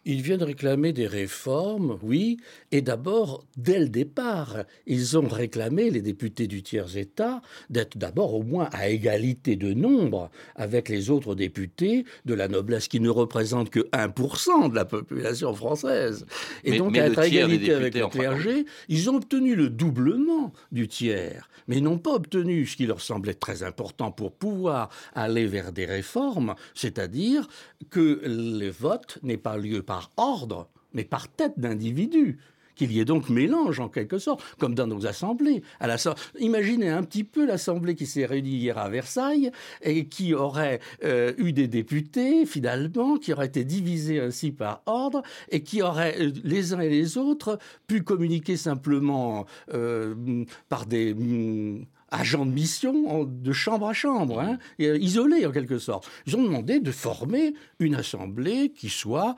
Ils 0.06 0.20
viennent 0.22 0.42
réclamer 0.42 0.92
des 0.92 1.06
réformes, 1.06 1.98
oui, 2.02 2.36
et 2.72 2.82
d'abord, 2.82 3.46
dès 3.56 3.78
le 3.78 3.88
départ, 3.88 4.64
ils 4.86 5.16
ont 5.16 5.26
réclamé, 5.26 5.90
les 5.90 6.02
députés 6.02 6.46
du 6.46 6.62
tiers-État, 6.62 7.40
d'être 7.70 7.96
d'abord 7.96 8.34
au 8.34 8.42
moins 8.42 8.68
à 8.72 8.88
égalité 8.88 9.56
de 9.56 9.72
nombre 9.72 10.30
avec 10.56 10.88
les 10.88 11.10
autres 11.10 11.34
députés 11.34 12.04
de 12.24 12.34
la 12.34 12.48
noblesse 12.48 12.88
qui 12.88 13.00
ne 13.00 13.08
représentent 13.08 13.70
que 13.70 13.80
1% 13.90 14.70
de 14.70 14.74
la 14.74 14.84
population 14.84 15.54
française. 15.54 16.26
Et 16.64 16.76
donc, 16.76 16.98
à 16.98 17.06
être 17.06 17.18
à 17.18 17.26
égalité 17.26 17.72
avec 17.72 17.94
le 17.94 18.06
clergé, 18.08 18.66
ils 18.88 19.08
ont 19.08 19.16
obtenu 19.16 19.54
le 19.54 19.70
doublement 19.70 20.52
du 20.72 20.88
tiers, 20.88 21.48
mais 21.66 21.80
n'ont 21.80 21.98
pas 21.98 22.14
obtenu 22.14 22.66
ce 22.66 22.76
qui 22.76 22.86
leur 22.86 23.00
semblait 23.00 23.34
très 23.34 23.62
important 23.62 24.10
pour 24.10 24.32
pouvoir 24.32 24.90
aller 25.14 25.46
vers 25.46 25.72
des 25.72 25.86
réformes, 25.86 26.54
c'est-à-dire 26.74 27.48
que 27.90 28.20
le 28.24 28.68
vote 28.68 29.18
n'ait 29.22 29.36
pas 29.36 29.56
lieu 29.56 29.82
par 29.82 29.93
ordre, 30.16 30.68
mais 30.92 31.04
par 31.04 31.28
tête 31.28 31.58
d'individu 31.58 32.38
qu'il 32.74 32.92
y 32.92 33.00
ait 33.00 33.04
donc 33.04 33.28
mélange 33.28 33.80
en 33.80 33.88
quelque 33.88 34.18
sorte, 34.18 34.42
comme 34.58 34.74
dans 34.74 34.86
nos 34.86 35.06
assemblées. 35.06 35.62
À 35.80 35.86
la 35.86 35.96
Imaginez 36.38 36.88
un 36.88 37.02
petit 37.02 37.24
peu 37.24 37.46
l'assemblée 37.46 37.94
qui 37.94 38.06
s'est 38.06 38.26
réunie 38.26 38.56
hier 38.56 38.78
à 38.78 38.88
Versailles 38.88 39.50
et 39.82 40.06
qui 40.06 40.34
aurait 40.34 40.80
euh, 41.04 41.32
eu 41.38 41.52
des 41.52 41.68
députés 41.68 42.46
finalement, 42.46 43.16
qui 43.16 43.32
auraient 43.32 43.46
été 43.46 43.64
divisés 43.64 44.20
ainsi 44.20 44.50
par 44.50 44.82
ordre 44.86 45.22
et 45.50 45.62
qui 45.62 45.82
auraient 45.82 46.16
euh, 46.20 46.32
les 46.42 46.74
uns 46.74 46.80
et 46.80 46.90
les 46.90 47.16
autres 47.16 47.58
pu 47.86 48.02
communiquer 48.02 48.56
simplement 48.56 49.46
euh, 49.72 50.44
par 50.68 50.86
des 50.86 51.14
mm, 51.14 51.86
agents 52.10 52.44
de 52.44 52.50
mission 52.50 53.24
de 53.24 53.52
chambre 53.52 53.88
à 53.88 53.92
chambre, 53.92 54.40
hein, 54.40 54.58
isolés 54.78 55.46
en 55.46 55.52
quelque 55.52 55.78
sorte. 55.78 56.08
Ils 56.26 56.36
ont 56.36 56.42
demandé 56.42 56.80
de 56.80 56.90
former 56.90 57.54
une 57.78 57.94
assemblée 57.94 58.70
qui 58.70 58.88
soit 58.88 59.36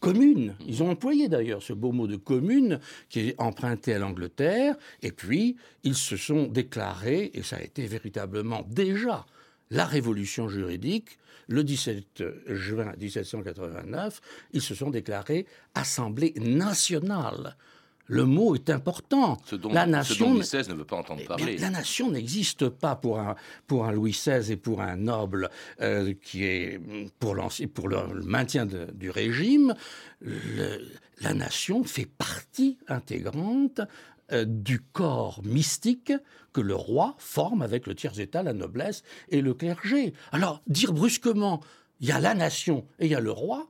commune. 0.00 0.54
Ils 0.66 0.82
ont 0.82 0.90
employé 0.90 1.28
d'ailleurs 1.28 1.62
ce 1.62 1.72
beau 1.72 1.92
mot 1.92 2.06
de 2.06 2.16
commune 2.16 2.78
qui 3.08 3.20
est 3.28 3.40
emprunté 3.40 3.94
à 3.94 3.98
l'Angleterre. 3.98 4.76
Et 5.02 5.12
puis, 5.12 5.56
ils 5.82 5.94
se 5.94 6.16
sont 6.16 6.46
déclarés, 6.46 7.30
et 7.32 7.42
ça 7.42 7.56
a 7.56 7.62
été 7.62 7.86
véritablement 7.86 8.66
déjà 8.68 9.24
la 9.70 9.86
révolution 9.86 10.48
juridique, 10.48 11.18
le 11.48 11.64
17 11.64 12.22
juin 12.48 12.92
1789, 12.98 14.20
ils 14.52 14.62
se 14.62 14.74
sont 14.74 14.90
déclarés 14.90 15.46
Assemblée 15.74 16.34
nationale 16.36 17.56
le 18.06 18.24
mot 18.24 18.54
est 18.54 18.70
important. 18.70 19.38
Ce 19.46 19.56
dont, 19.56 19.72
la 19.72 19.86
nation, 19.86 20.34
Louis 20.34 20.40
XVI 20.40 20.68
ne 20.68 20.74
veut 20.74 20.84
pas 20.84 20.96
entendre 20.96 21.24
parler. 21.24 21.56
la 21.58 21.70
nation 21.70 22.10
n'existe 22.10 22.68
pas 22.68 22.96
pour 22.96 23.18
un, 23.18 23.34
pour 23.66 23.84
un 23.84 23.92
Louis 23.92 24.12
XVI 24.12 24.52
et 24.52 24.56
pour 24.56 24.82
un 24.82 24.96
noble 24.96 25.48
euh, 25.80 26.12
qui 26.22 26.44
est 26.44 26.80
pour, 27.18 27.36
pour 27.74 27.88
le, 27.88 28.22
maintien 28.24 28.66
du 28.66 29.10
régime. 29.10 29.74
la 30.20 31.34
nation 31.34 31.84
fait 31.84 32.06
partie 32.06 32.78
intégrante 32.88 33.80
euh, 34.32 34.44
du 34.46 34.80
corps 34.80 35.42
mystique 35.44 36.12
que 36.54 36.60
le 36.60 36.74
roi 36.74 37.14
forme 37.18 37.60
avec 37.60 37.86
le 37.86 37.94
tiers-état, 37.94 38.42
la 38.42 38.54
noblesse 38.54 39.02
et 39.28 39.42
le 39.42 39.52
clergé. 39.52 40.14
Alors, 40.32 40.62
dire 40.66 40.92
brusquement, 40.92 41.60
il 42.00 42.08
y 42.08 42.12
a 42.12 42.20
la 42.20 42.34
nation 42.34 42.86
et 42.98 43.06
il 43.06 43.10
y 43.10 43.14
a 43.14 43.20
le 43.20 43.30
roi, 43.30 43.68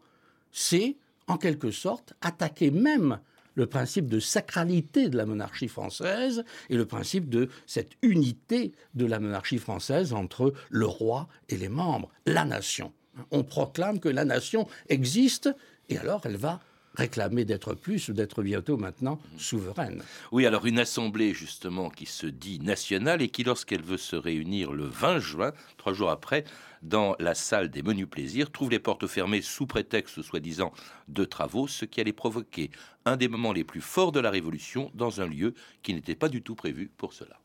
c'est 0.53 0.97
en 1.27 1.39
quelque 1.39 1.71
sorte 1.71 2.15
attaquer 2.21 2.71
même 2.71 3.19
le 3.55 3.67
principe 3.67 4.09
de 4.09 4.21
sacralité 4.21 5.09
de 5.09 5.17
la 5.17 5.27
monarchie 5.27 5.69
française 5.69 6.45
et 6.71 6.77
le 6.77 6.87
principe 6.87 7.29
de 7.29 7.49
cette 7.67 7.93
unité 8.03 8.73
de 8.95 9.07
la 9.07 9.21
monarchie 9.21 9.59
française 9.59 10.13
entre 10.13 10.53
le 10.71 10.87
roi 10.87 11.29
et 11.49 11.57
les 11.57 11.69
membres, 11.69 12.11
la 12.27 12.45
nation. 12.45 12.93
On 13.31 13.45
proclame 13.45 14.01
que 14.01 14.09
la 14.09 14.25
nation 14.25 14.67
existe 14.89 15.51
et 15.89 15.99
alors 15.99 16.23
elle 16.25 16.37
va 16.37 16.61
réclamer 16.95 17.45
d'être 17.45 17.75
plus 17.75 18.09
ou 18.09 18.13
d'être 18.13 18.43
bientôt 18.43 18.77
maintenant 18.77 19.19
souveraine. 19.37 20.03
Oui, 20.33 20.47
alors 20.47 20.67
une 20.67 20.79
assemblée 20.79 21.35
justement 21.35 21.91
qui 21.91 22.07
se 22.07 22.27
dit 22.27 22.61
nationale 22.61 23.23
et 23.23 23.29
qui, 23.29 23.45
lorsqu'elle 23.45 23.83
veut 23.83 23.99
se 23.99 24.17
réunir 24.17 24.73
le 24.73 24.85
20 24.85 25.19
juin, 25.19 25.53
trois 25.77 25.93
jours 25.93 26.11
après, 26.11 26.45
dans 26.83 27.17
la 27.19 27.35
salle 27.35 27.71
des 27.71 27.83
menus 27.83 28.09
plaisirs, 28.09 28.51
trouve 28.51 28.71
les 28.71 28.79
portes 28.79 29.07
fermées 29.07 29.43
sous 29.43 29.67
prétexte 29.67 30.23
soi-disant 30.23 30.73
de 31.09 31.25
travaux, 31.25 31.67
ce 31.67 31.85
qui 31.85 32.01
allait 32.01 32.13
provoquer 32.13 32.71
un 33.05 33.17
des 33.17 33.29
moments 33.29 33.53
les 33.53 33.65
plus 33.65 33.81
forts 33.81 34.13
de 34.13 34.21
la 34.21 34.31
Révolution 34.31 34.91
dans 34.95 35.21
un 35.21 35.27
lieu 35.27 35.55
qui 35.83 35.95
n'était 35.95 36.15
pas 36.15 36.29
du 36.29 36.43
tout 36.43 36.55
prévu 36.55 36.91
pour 36.97 37.13
cela. 37.13 37.39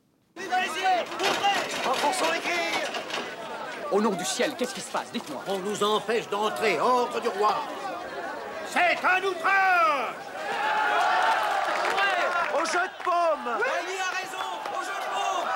Au 3.91 4.01
nom 4.01 4.11
du 4.11 4.23
ciel, 4.23 4.53
qu'est-ce 4.55 4.75
qui 4.75 4.81
se 4.81 4.91
passe? 4.91 5.11
Dites-moi. 5.11 5.43
On 5.47 5.59
nous 5.59 5.83
empêche 5.83 6.29
d'entrer, 6.29 6.79
ordre 6.79 7.19
du 7.21 7.27
roi. 7.27 7.55
C'est 8.71 9.03
un 9.03 9.23
outrage. 9.23 10.13
Au 12.53 12.65
jeu 12.65 12.73
de 12.73 13.03
paume. 13.03 13.57
Oui, 13.57 13.95
a 13.99 14.11
raison. 14.15 14.47
Au 14.71 14.83
jeu 14.83 14.91
de 14.93 15.09
paume. 15.13 15.49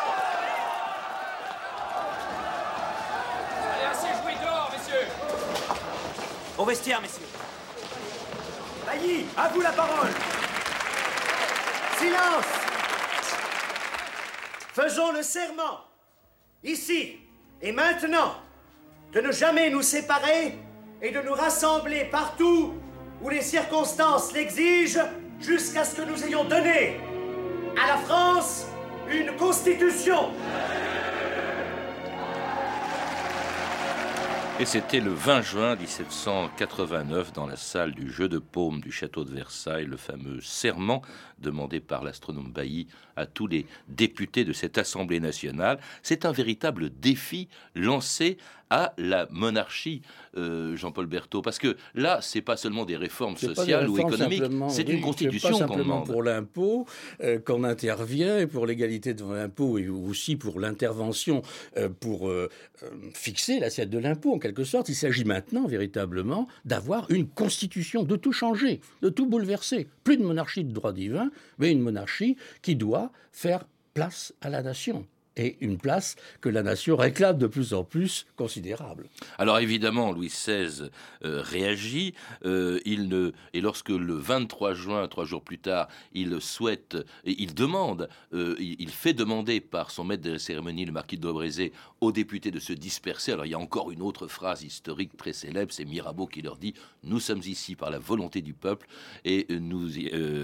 Allez, 3.71 3.85
assez 3.91 4.07
joué 4.21 4.33
dehors, 4.43 4.71
messieurs. 4.71 5.07
Au 6.57 6.65
vestiaire, 6.65 7.01
messieurs. 7.01 7.27
Bailly, 8.87 9.25
à 9.37 9.47
vous 9.49 9.61
la 9.61 9.71
parole. 9.71 10.09
Silence. 11.99 12.45
Faisons 14.73 15.11
le 15.11 15.21
serment, 15.21 15.81
ici 16.63 17.19
et 17.61 17.71
maintenant, 17.71 18.35
de 19.11 19.21
ne 19.21 19.31
jamais 19.31 19.69
nous 19.69 19.83
séparer 19.83 20.57
et 20.99 21.11
de 21.11 21.21
nous 21.21 21.33
rassembler 21.33 22.05
partout 22.05 22.73
où 23.23 23.29
les 23.29 23.41
circonstances 23.41 24.33
l'exigent 24.33 25.07
jusqu'à 25.39 25.85
ce 25.85 25.95
que 25.95 26.01
nous 26.01 26.23
ayons 26.25 26.43
donné 26.43 26.99
à 27.81 27.87
la 27.87 27.97
France 27.97 28.67
une 29.09 29.35
constitution. 29.37 30.31
Et 34.59 34.65
c'était 34.65 34.99
le 34.99 35.11
20 35.11 35.41
juin 35.41 35.75
1789 35.75 37.33
dans 37.33 37.47
la 37.47 37.55
salle 37.55 37.93
du 37.93 38.11
jeu 38.11 38.29
de 38.29 38.37
paume 38.37 38.81
du 38.81 38.91
château 38.91 39.23
de 39.23 39.33
Versailles, 39.33 39.87
le 39.87 39.97
fameux 39.97 40.41
serment 40.41 41.01
demandé 41.39 41.79
par 41.79 42.03
l'astronome 42.03 42.51
Bailly 42.51 42.87
à 43.15 43.25
tous 43.25 43.47
les 43.47 43.65
députés 43.87 44.45
de 44.45 44.53
cette 44.53 44.77
Assemblée 44.77 45.19
nationale. 45.19 45.79
C'est 46.03 46.25
un 46.25 46.31
véritable 46.31 46.91
défi 46.91 47.49
lancé 47.73 48.37
à 48.73 48.91
la 48.97 49.27
monarchie, 49.29 50.01
euh, 50.35 50.75
Jean-Paul 50.75 51.05
Berthaud 51.05 51.43
Parce 51.43 51.59
que 51.59 51.77
là, 51.93 52.17
c'est 52.23 52.41
pas 52.41 52.57
seulement 52.57 52.85
des 52.85 52.97
réformes 52.97 53.37
sociales 53.37 53.87
ou 53.87 53.99
économiques, 53.99 54.41
c'est 54.69 54.89
une 54.89 54.99
constitution 54.99 55.67
qu'on 55.67 55.77
demande. 55.77 56.07
pour 56.07 56.23
l'impôt 56.23 56.87
euh, 57.21 57.37
qu'on 57.37 57.63
intervient 57.63 58.39
et 58.39 58.47
pour 58.47 58.65
l'égalité 58.65 59.13
devant 59.13 59.33
l'impôt 59.33 59.77
et 59.77 59.89
aussi 59.89 60.35
pour 60.37 60.59
l'intervention 60.59 61.43
euh, 61.77 61.87
pour 61.87 62.31
fixer 63.13 63.59
l'assiette 63.59 63.91
de 63.91 63.99
l'impôt 63.99 64.33
en 64.33 64.39
quelque 64.39 64.63
sorte. 64.63 64.89
Il 64.89 64.95
s'agit 64.95 65.23
maintenant 65.23 65.67
véritablement 65.67 66.47
d'avoir 66.65 67.11
une 67.11 67.27
constitution, 67.27 68.01
de 68.01 68.15
tout 68.15 68.31
changer, 68.33 68.81
de 69.03 69.09
tout 69.09 69.27
bouleverser. 69.27 69.87
Plus 70.03 70.17
de 70.17 70.23
monarchie 70.23 70.63
de 70.63 70.73
droit 70.73 70.93
divin, 70.93 71.29
mais 71.59 71.71
une 71.71 71.81
monarchie 71.81 72.37
qui 72.63 72.75
doit 72.75 73.11
faire 73.31 73.65
place 73.93 74.33
à 74.41 74.49
la 74.49 74.63
nation 74.63 75.05
et 75.37 75.57
une 75.61 75.77
place 75.77 76.15
que 76.41 76.49
la 76.49 76.63
nation 76.63 76.95
réclame 76.95 77.37
de 77.37 77.47
plus 77.47 77.73
en 77.73 77.83
plus 77.83 78.25
considérable. 78.35 79.07
Alors 79.37 79.59
évidemment, 79.59 80.11
Louis 80.11 80.27
XVI 80.27 80.89
euh, 81.25 81.41
réagit. 81.41 82.13
Euh, 82.45 82.79
il 82.85 83.09
ne, 83.09 83.31
et 83.53 83.61
lorsque 83.61 83.89
le 83.89 84.13
23 84.13 84.73
juin, 84.73 85.07
trois 85.07 85.25
jours 85.25 85.41
plus 85.41 85.59
tard, 85.59 85.87
il 86.13 86.39
souhaite, 86.41 86.97
il 87.25 87.53
demande, 87.53 88.09
euh, 88.33 88.55
il, 88.59 88.89
fait 88.89 89.13
demander 89.13 89.59
par 89.59 89.91
son 89.91 90.03
maître 90.03 90.23
de 90.23 90.33
la 90.33 90.39
cérémonie, 90.39 90.85
le 90.85 90.91
marquis 90.91 91.17
de 91.17 91.21
Dobrézé, 91.21 91.71
aux 92.01 92.11
députés 92.11 92.51
de 92.51 92.59
se 92.59 92.73
disperser. 92.73 93.31
Alors 93.31 93.45
il 93.45 93.51
y 93.51 93.55
a 93.55 93.59
encore 93.59 93.91
une 93.91 94.01
autre 94.01 94.27
phrase 94.27 94.63
historique 94.63 95.15
très 95.17 95.33
célèbre, 95.33 95.71
c'est 95.71 95.85
Mirabeau 95.85 96.27
qui 96.27 96.41
leur 96.41 96.57
dit 96.57 96.73
Nous 97.03 97.19
sommes 97.19 97.41
ici 97.45 97.75
par 97.75 97.89
la 97.89 97.99
volonté 97.99 98.41
du 98.41 98.53
peuple 98.53 98.87
et 99.25 99.47
nous, 99.49 99.89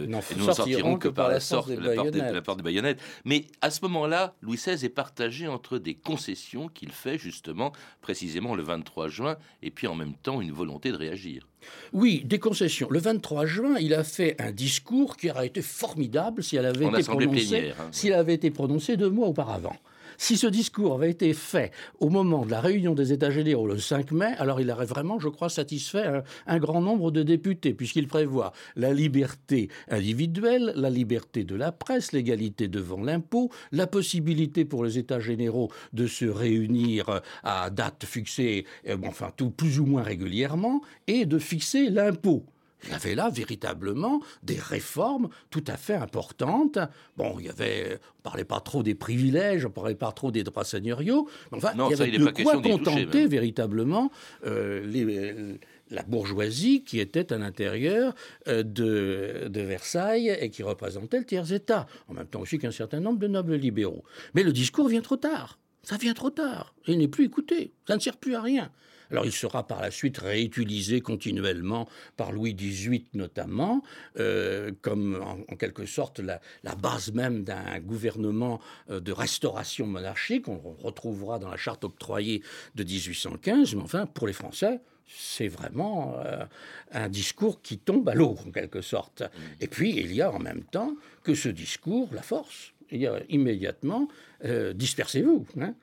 n'en 0.07 0.21
sortirons 0.21 0.97
que, 0.97 1.07
par 1.07 1.29
la, 1.29 1.39
sorte, 1.39 1.69
la, 1.69 1.93
porte 1.93 2.15
la 2.15 2.41
porte 2.41 2.57
des 2.57 2.63
baïonnettes. 2.63 3.01
Mais 3.25 3.45
à 3.61 3.69
ce 3.69 3.81
moment-là, 3.83 4.33
Louis 4.41 4.57
XVI 4.57 4.78
est 4.85 4.89
partagé 4.89 5.47
entre 5.47 5.77
des 5.77 5.95
concessions 5.95 6.67
qu'il 6.67 6.91
fait 6.91 7.17
justement 7.17 7.71
précisément 8.01 8.55
le 8.55 8.63
23 8.63 9.07
juin 9.07 9.37
et 9.61 9.71
puis 9.71 9.87
en 9.87 9.95
même 9.95 10.13
temps 10.13 10.41
une 10.41 10.51
volonté 10.51 10.91
de 10.91 10.97
réagir. 10.97 11.47
Oui, 11.93 12.21
des 12.25 12.39
concessions. 12.39 12.87
Le 12.89 12.99
23 12.99 13.45
juin, 13.45 13.75
il 13.79 13.93
a 13.93 14.03
fait 14.03 14.39
un 14.39 14.51
discours 14.51 15.17
qui 15.17 15.29
aurait 15.29 15.47
été 15.47 15.61
formidable 15.61 16.43
si 16.43 16.55
elle 16.55 16.65
avait, 16.65 16.85
été 16.85 17.03
prononcée, 17.03 17.73
hein. 17.77 18.11
avait 18.13 18.35
été 18.35 18.51
prononcé 18.51 18.97
deux 18.97 19.09
mois 19.09 19.27
auparavant. 19.27 19.75
Si 20.19 20.37
ce 20.37 20.47
discours 20.47 20.93
avait 20.93 21.09
été 21.09 21.33
fait 21.33 21.71
au 21.99 22.09
moment 22.09 22.45
de 22.45 22.51
la 22.51 22.59
réunion 22.59 22.93
des 22.93 23.13
États 23.13 23.31
généraux 23.31 23.65
le 23.65 23.79
5 23.79 24.11
mai, 24.11 24.33
alors 24.37 24.59
il 24.59 24.69
aurait 24.69 24.85
vraiment, 24.85 25.17
je 25.17 25.29
crois, 25.29 25.49
satisfait 25.49 26.05
un, 26.05 26.23
un 26.45 26.59
grand 26.59 26.81
nombre 26.81 27.09
de 27.09 27.23
députés, 27.23 27.73
puisqu'il 27.73 28.07
prévoit 28.07 28.51
la 28.75 28.93
liberté 28.93 29.69
individuelle, 29.89 30.73
la 30.75 30.89
liberté 30.89 31.45
de 31.45 31.55
la 31.55 31.71
presse, 31.71 32.11
l'égalité 32.11 32.67
devant 32.67 33.01
l'impôt, 33.01 33.49
la 33.71 33.87
possibilité 33.87 34.65
pour 34.65 34.83
les 34.83 34.97
États 34.97 35.21
généraux 35.21 35.71
de 35.93 36.05
se 36.05 36.25
réunir 36.25 37.21
à 37.43 37.69
date 37.69 38.03
fixée, 38.05 38.65
euh, 38.89 38.97
enfin 39.05 39.31
tout 39.35 39.51
plus 39.51 39.79
ou 39.79 39.85
moins 39.85 40.03
régulièrement, 40.03 40.81
et 41.07 41.25
de 41.25 41.39
fixer 41.39 41.89
l'impôt. 41.89 42.45
Il 42.85 42.89
y 42.91 42.93
avait 42.93 43.15
là 43.15 43.29
véritablement 43.29 44.21
des 44.43 44.57
réformes 44.57 45.29
tout 45.49 45.63
à 45.67 45.75
fait 45.77 45.95
importantes. 45.95 46.79
Bon, 47.17 47.35
il 47.39 47.45
y 47.45 47.49
avait, 47.49 47.99
on 48.19 48.21
parlait 48.21 48.45
pas 48.45 48.61
trop 48.61 48.83
des 48.83 48.95
privilèges, 48.95 49.65
on 49.65 49.69
parlait 49.69 49.95
pas 49.95 50.11
trop 50.13 50.31
des 50.31 50.43
droits 50.43 50.63
seigneuriaux, 50.63 51.27
mais 51.51 51.57
enfin, 51.57 51.73
Non, 51.75 51.89
il 51.89 51.93
y 51.93 51.97
ça, 51.97 52.03
avait 52.03 52.11
il 52.13 52.19
de 52.19 52.25
pas 52.25 52.31
quoi 52.31 52.53
toucher, 52.61 52.69
contenter 52.77 53.27
véritablement 53.27 54.11
euh, 54.45 54.85
les- 54.85 55.57
la 55.91 56.03
bourgeoisie 56.03 56.83
qui 56.83 56.99
était 56.99 57.33
à 57.33 57.37
l'intérieur 57.39 58.13
euh, 58.47 58.61
de, 58.63 59.47
de 59.49 59.61
Versailles 59.61 60.29
et 60.39 60.49
qui 60.51 60.61
représentait 60.63 61.17
le 61.19 61.25
tiers-État, 61.25 61.87
en 62.07 62.13
même 62.13 62.27
temps 62.27 62.41
aussi 62.41 62.59
qu'un 62.59 62.71
certain 62.71 62.99
nombre 62.99 63.19
de 63.19 63.27
nobles 63.27 63.55
libéraux. 63.55 64.03
Mais 64.35 64.43
le 64.43 64.53
discours 64.53 64.87
vient 64.87 65.01
trop 65.01 65.17
tard. 65.17 65.57
Ça 65.81 65.97
vient 65.97 66.13
trop 66.13 66.29
tard. 66.29 66.75
Il 66.87 66.99
n'est 66.99 67.07
plus 67.07 67.25
écouté. 67.25 67.73
Ça 67.87 67.95
ne 67.95 67.99
sert 67.99 68.17
plus 68.17 68.35
à 68.35 68.41
rien. 68.41 68.69
Alors 69.11 69.25
il 69.25 69.31
sera 69.31 69.65
par 69.65 69.81
la 69.81 69.91
suite 69.91 70.17
réutilisé 70.19 71.01
continuellement 71.01 71.87
par 72.17 72.31
Louis 72.31 72.53
XVIII 72.53 73.05
notamment, 73.13 73.83
euh, 74.19 74.71
comme 74.81 75.19
en, 75.23 75.51
en 75.51 75.55
quelque 75.55 75.85
sorte 75.85 76.19
la, 76.19 76.39
la 76.63 76.75
base 76.75 77.11
même 77.11 77.43
d'un 77.43 77.79
gouvernement 77.79 78.59
euh, 78.89 78.99
de 78.99 79.11
restauration 79.11 79.87
monarchique. 79.87 80.47
On 80.47 80.55
le 80.55 80.83
retrouvera 80.83 81.39
dans 81.39 81.49
la 81.49 81.57
charte 81.57 81.83
octroyée 81.83 82.41
de 82.75 82.83
1815, 82.83 83.75
mais 83.75 83.81
enfin 83.81 84.05
pour 84.05 84.27
les 84.27 84.33
Français, 84.33 84.79
c'est 85.07 85.47
vraiment 85.47 86.15
euh, 86.23 86.45
un 86.91 87.09
discours 87.09 87.61
qui 87.63 87.79
tombe 87.79 88.07
à 88.09 88.13
l'eau 88.13 88.37
en 88.45 88.51
quelque 88.51 88.81
sorte. 88.81 89.23
Et 89.59 89.67
puis 89.67 89.89
il 89.95 90.13
y 90.13 90.21
a 90.21 90.31
en 90.31 90.39
même 90.39 90.63
temps 90.63 90.95
que 91.23 91.33
ce 91.33 91.49
discours, 91.49 92.09
la 92.13 92.21
force. 92.21 92.73
Il 92.91 93.01
y 93.01 93.07
a 93.07 93.19
immédiatement 93.29 94.07
euh, 94.45 94.73
dispersez-vous. 94.73 95.45
hein. 95.61 95.73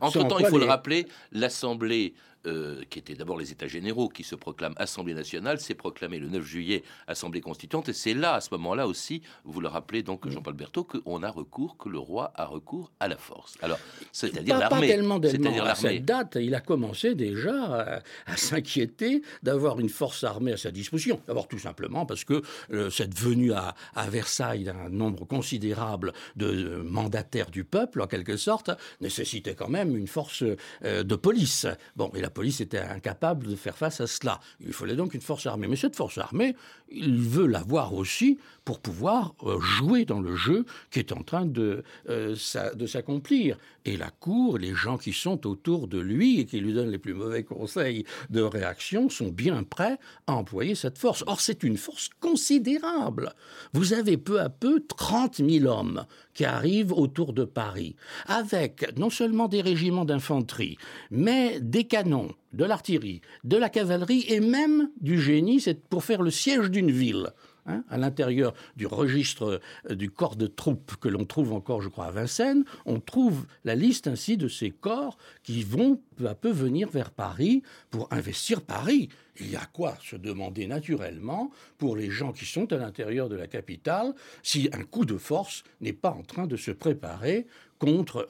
Entre-temps, 0.00 0.38
il 0.38 0.46
faut 0.46 0.58
le 0.58 0.64
rappeler, 0.66 1.06
l'Assemblée, 1.32 2.14
euh, 2.46 2.82
qui 2.90 2.98
était 2.98 3.14
d'abord 3.14 3.38
les 3.38 3.52
États 3.52 3.66
généraux, 3.68 4.08
qui 4.08 4.24
se 4.24 4.34
proclame 4.34 4.74
Assemblée 4.76 5.14
nationale, 5.14 5.60
s'est 5.60 5.74
proclamée 5.74 6.18
le 6.18 6.28
9 6.28 6.44
juillet 6.44 6.82
Assemblée 7.06 7.40
constituante. 7.40 7.88
Et 7.88 7.92
c'est 7.92 8.14
là, 8.14 8.34
à 8.34 8.40
ce 8.40 8.48
moment-là 8.52 8.86
aussi, 8.86 9.22
vous 9.44 9.60
le 9.60 9.68
rappelez 9.68 10.02
donc, 10.02 10.28
Jean-Paul 10.28 10.54
Berthaud, 10.54 10.84
qu'on 10.84 11.22
a 11.22 11.30
recours, 11.30 11.76
que 11.76 11.88
le 11.88 11.98
roi 11.98 12.32
a 12.34 12.44
recours 12.46 12.92
à 13.00 13.08
la 13.08 13.16
force. 13.16 13.56
Alors, 13.62 13.78
c'est-à-dire 14.12 14.54
Pas, 14.58 14.68
pas 14.68 14.70
l'armée. 14.70 14.86
tellement. 14.88 15.20
C'est-à-dire 15.22 15.62
À 15.62 15.68
l'armée. 15.68 15.88
cette 15.96 16.04
date, 16.04 16.38
il 16.40 16.54
a 16.54 16.60
commencé 16.60 17.14
déjà 17.14 17.54
à, 17.64 18.00
à 18.26 18.36
s'inquiéter 18.36 19.22
d'avoir 19.42 19.80
une 19.80 19.88
force 19.88 20.24
armée 20.24 20.52
à 20.52 20.56
sa 20.56 20.70
disposition. 20.70 21.20
D'abord, 21.26 21.48
tout 21.48 21.58
simplement 21.58 22.06
parce 22.06 22.24
que 22.24 22.42
euh, 22.72 22.90
cette 22.90 23.18
venue 23.18 23.52
à, 23.52 23.74
à 23.94 24.08
Versailles 24.08 24.64
d'un 24.64 24.88
nombre 24.90 25.24
considérable 25.24 26.12
de 26.36 26.46
euh, 26.46 26.82
mandataires 26.82 27.50
du 27.50 27.64
peuple, 27.64 28.02
en 28.02 28.06
quelque 28.06 28.36
sorte, 28.36 28.70
nécessitait 29.00 29.54
quand 29.54 29.68
même 29.68 29.96
une 29.96 30.06
force 30.06 30.42
de 30.82 31.16
police. 31.16 31.66
Bon, 31.96 32.10
et 32.14 32.20
la 32.20 32.30
police 32.34 32.60
était 32.60 32.78
incapable 32.78 33.46
de 33.46 33.56
faire 33.56 33.76
face 33.76 34.00
à 34.00 34.06
cela. 34.06 34.40
Il 34.60 34.72
fallait 34.72 34.96
donc 34.96 35.14
une 35.14 35.20
force 35.20 35.46
armée. 35.46 35.68
Mais 35.68 35.76
cette 35.76 35.96
force 35.96 36.18
armée, 36.18 36.54
il 36.90 37.20
veut 37.20 37.46
l'avoir 37.46 37.94
aussi 37.94 38.38
pour 38.64 38.80
pouvoir 38.80 39.34
euh, 39.42 39.60
jouer 39.60 40.04
dans 40.04 40.20
le 40.20 40.34
jeu 40.36 40.64
qui 40.90 40.98
est 40.98 41.12
en 41.12 41.22
train 41.22 41.44
de, 41.44 41.84
euh, 42.08 42.34
de 42.74 42.86
s'accomplir. 42.86 43.58
Et 43.84 43.96
la 43.96 44.10
cour, 44.10 44.58
les 44.58 44.74
gens 44.74 44.96
qui 44.96 45.12
sont 45.12 45.46
autour 45.46 45.88
de 45.88 45.98
lui 45.98 46.40
et 46.40 46.46
qui 46.46 46.60
lui 46.60 46.72
donnent 46.72 46.90
les 46.90 46.98
plus 46.98 47.12
mauvais 47.12 47.44
conseils 47.44 48.04
de 48.30 48.40
réaction 48.40 49.10
sont 49.10 49.28
bien 49.28 49.62
prêts 49.62 49.98
à 50.26 50.34
employer 50.34 50.74
cette 50.74 50.98
force. 50.98 51.24
Or, 51.26 51.40
c'est 51.40 51.62
une 51.62 51.76
force 51.76 52.08
considérable. 52.20 53.34
Vous 53.74 53.92
avez 53.92 54.16
peu 54.16 54.40
à 54.40 54.48
peu 54.48 54.80
30 54.86 55.36
000 55.36 55.66
hommes 55.66 56.06
qui 56.32 56.44
arrivent 56.44 56.92
autour 56.92 57.32
de 57.32 57.44
Paris, 57.44 57.94
avec 58.26 58.96
non 58.98 59.10
seulement 59.10 59.48
des 59.48 59.60
régiments 59.60 60.04
d'infanterie, 60.04 60.78
mais 61.10 61.60
des 61.60 61.84
canons, 61.84 62.32
de 62.52 62.64
l'artillerie, 62.64 63.20
de 63.44 63.56
la 63.56 63.68
cavalerie 63.68 64.24
et 64.28 64.40
même 64.40 64.90
du 65.00 65.20
génie, 65.20 65.60
c'est 65.60 65.86
pour 65.88 66.04
faire 66.04 66.22
le 66.22 66.30
siège 66.30 66.70
d'une 66.70 66.90
ville. 66.90 67.32
Hein, 67.66 67.84
à 67.88 67.98
l'intérieur 67.98 68.54
du 68.76 68.86
registre 68.86 69.60
euh, 69.90 69.94
du 69.94 70.10
corps 70.10 70.36
de 70.36 70.46
troupes 70.46 70.96
que 70.96 71.08
l'on 71.08 71.24
trouve 71.24 71.52
encore, 71.52 71.82
je 71.82 71.88
crois, 71.88 72.06
à 72.06 72.10
Vincennes, 72.10 72.64
on 72.86 73.00
trouve 73.00 73.46
la 73.64 73.74
liste 73.74 74.06
ainsi 74.06 74.36
de 74.36 74.48
ces 74.48 74.70
corps 74.70 75.18
qui 75.42 75.62
vont 75.62 76.00
peu 76.16 76.28
à 76.28 76.34
peu 76.34 76.50
venir 76.50 76.88
vers 76.88 77.10
Paris 77.10 77.62
pour 77.90 78.12
investir 78.12 78.62
Paris. 78.62 79.08
Il 79.40 79.50
y 79.50 79.56
a 79.56 79.66
quoi 79.72 79.96
se 80.02 80.16
demander 80.16 80.66
naturellement 80.66 81.50
pour 81.78 81.96
les 81.96 82.10
gens 82.10 82.32
qui 82.32 82.46
sont 82.46 82.72
à 82.72 82.76
l'intérieur 82.76 83.28
de 83.28 83.36
la 83.36 83.46
capitale 83.46 84.14
si 84.42 84.68
un 84.72 84.84
coup 84.84 85.04
de 85.04 85.16
force 85.16 85.64
n'est 85.80 85.92
pas 85.92 86.10
en 86.10 86.22
train 86.22 86.46
de 86.46 86.56
se 86.56 86.70
préparer 86.70 87.46
contre 87.78 88.28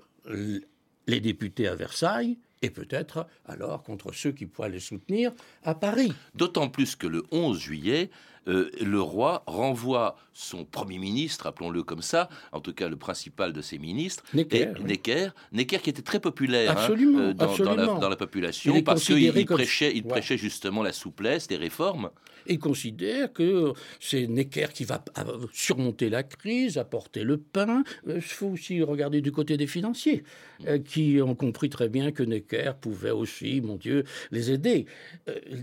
les 1.07 1.21
députés 1.21 1.69
à 1.69 1.75
Versailles 1.75 2.39
et 2.63 2.71
peut-être 2.71 3.27
alors 3.45 3.83
contre 3.83 4.13
ceux 4.15 4.33
qui 4.33 4.47
pourraient 4.47 4.71
les 4.71 4.81
soutenir 4.81 5.33
à 5.65 5.75
Paris? 5.75 6.13
D'autant 6.35 6.69
plus 6.69 6.97
que 6.97 7.07
le 7.07 7.25
11 7.31 7.59
juillet, 7.59 8.11
euh, 8.49 8.71
le 8.81 9.01
roi 9.01 9.43
renvoie 9.47 10.17
son 10.33 10.65
premier 10.65 10.99
ministre, 10.99 11.47
appelons-le 11.47 11.83
comme 11.83 12.03
ça, 12.03 12.29
en 12.53 12.61
tout 12.61 12.73
cas 12.75 12.89
le 12.89 12.97
principal 12.97 13.53
de 13.53 13.61
ses 13.61 13.79
ministres, 13.79 14.23
Necker, 14.35 14.59
et- 14.63 14.69
oui. 14.81 14.85
Necker, 14.85 15.29
Necker 15.53 15.79
qui 15.79 15.91
était 15.91 16.03
très 16.03 16.21
populaire 16.21 16.71
hein, 16.73 16.75
Absolument, 16.77 17.19
euh, 17.21 17.33
dans, 17.35 17.57
dans 17.57 17.75
la, 17.75 17.87
dans 17.87 18.17
population 18.17 18.83
parce 18.83 19.05
qu'il 19.07 19.33
comme- 19.47 19.57
prêchait, 19.57 19.93
il 19.95 20.03
Ouais. 20.03 20.09
prêchait 20.11 20.37
justement 20.39 20.83
la 20.83 20.93
souplesse, 20.93 21.49
les 21.51 21.57
réformes. 21.57 22.11
et 22.47 22.59
considère 22.59 23.33
que 23.33 23.73
c'est 24.01 24.27
Necker 24.27 24.67
qui 24.75 24.85
va 24.85 25.03
euh, 25.19 25.47
surmonter 25.53 26.11
la 26.11 26.23
crise, 26.23 26.77
apporter 26.77 27.23
le 27.25 27.39
pain. 27.39 27.85
Il 28.07 28.21
faut 28.21 28.49
aussi 28.49 28.83
regarder 28.83 29.23
du 29.23 29.33
côté 29.33 29.57
des 29.57 29.67
financiers, 29.67 30.25
euh, 30.67 30.79
qui 30.79 31.23
ont 31.23 31.35
compris 31.35 31.71
très 31.71 31.89
bien 31.89 32.13
que 32.13 32.23
Necker 32.23 32.73
pouvait 32.81 33.13
aussi, 33.13 33.63
mon 33.63 33.77
Dieu, 33.77 34.05
les 34.31 34.51
aider. 34.51 34.85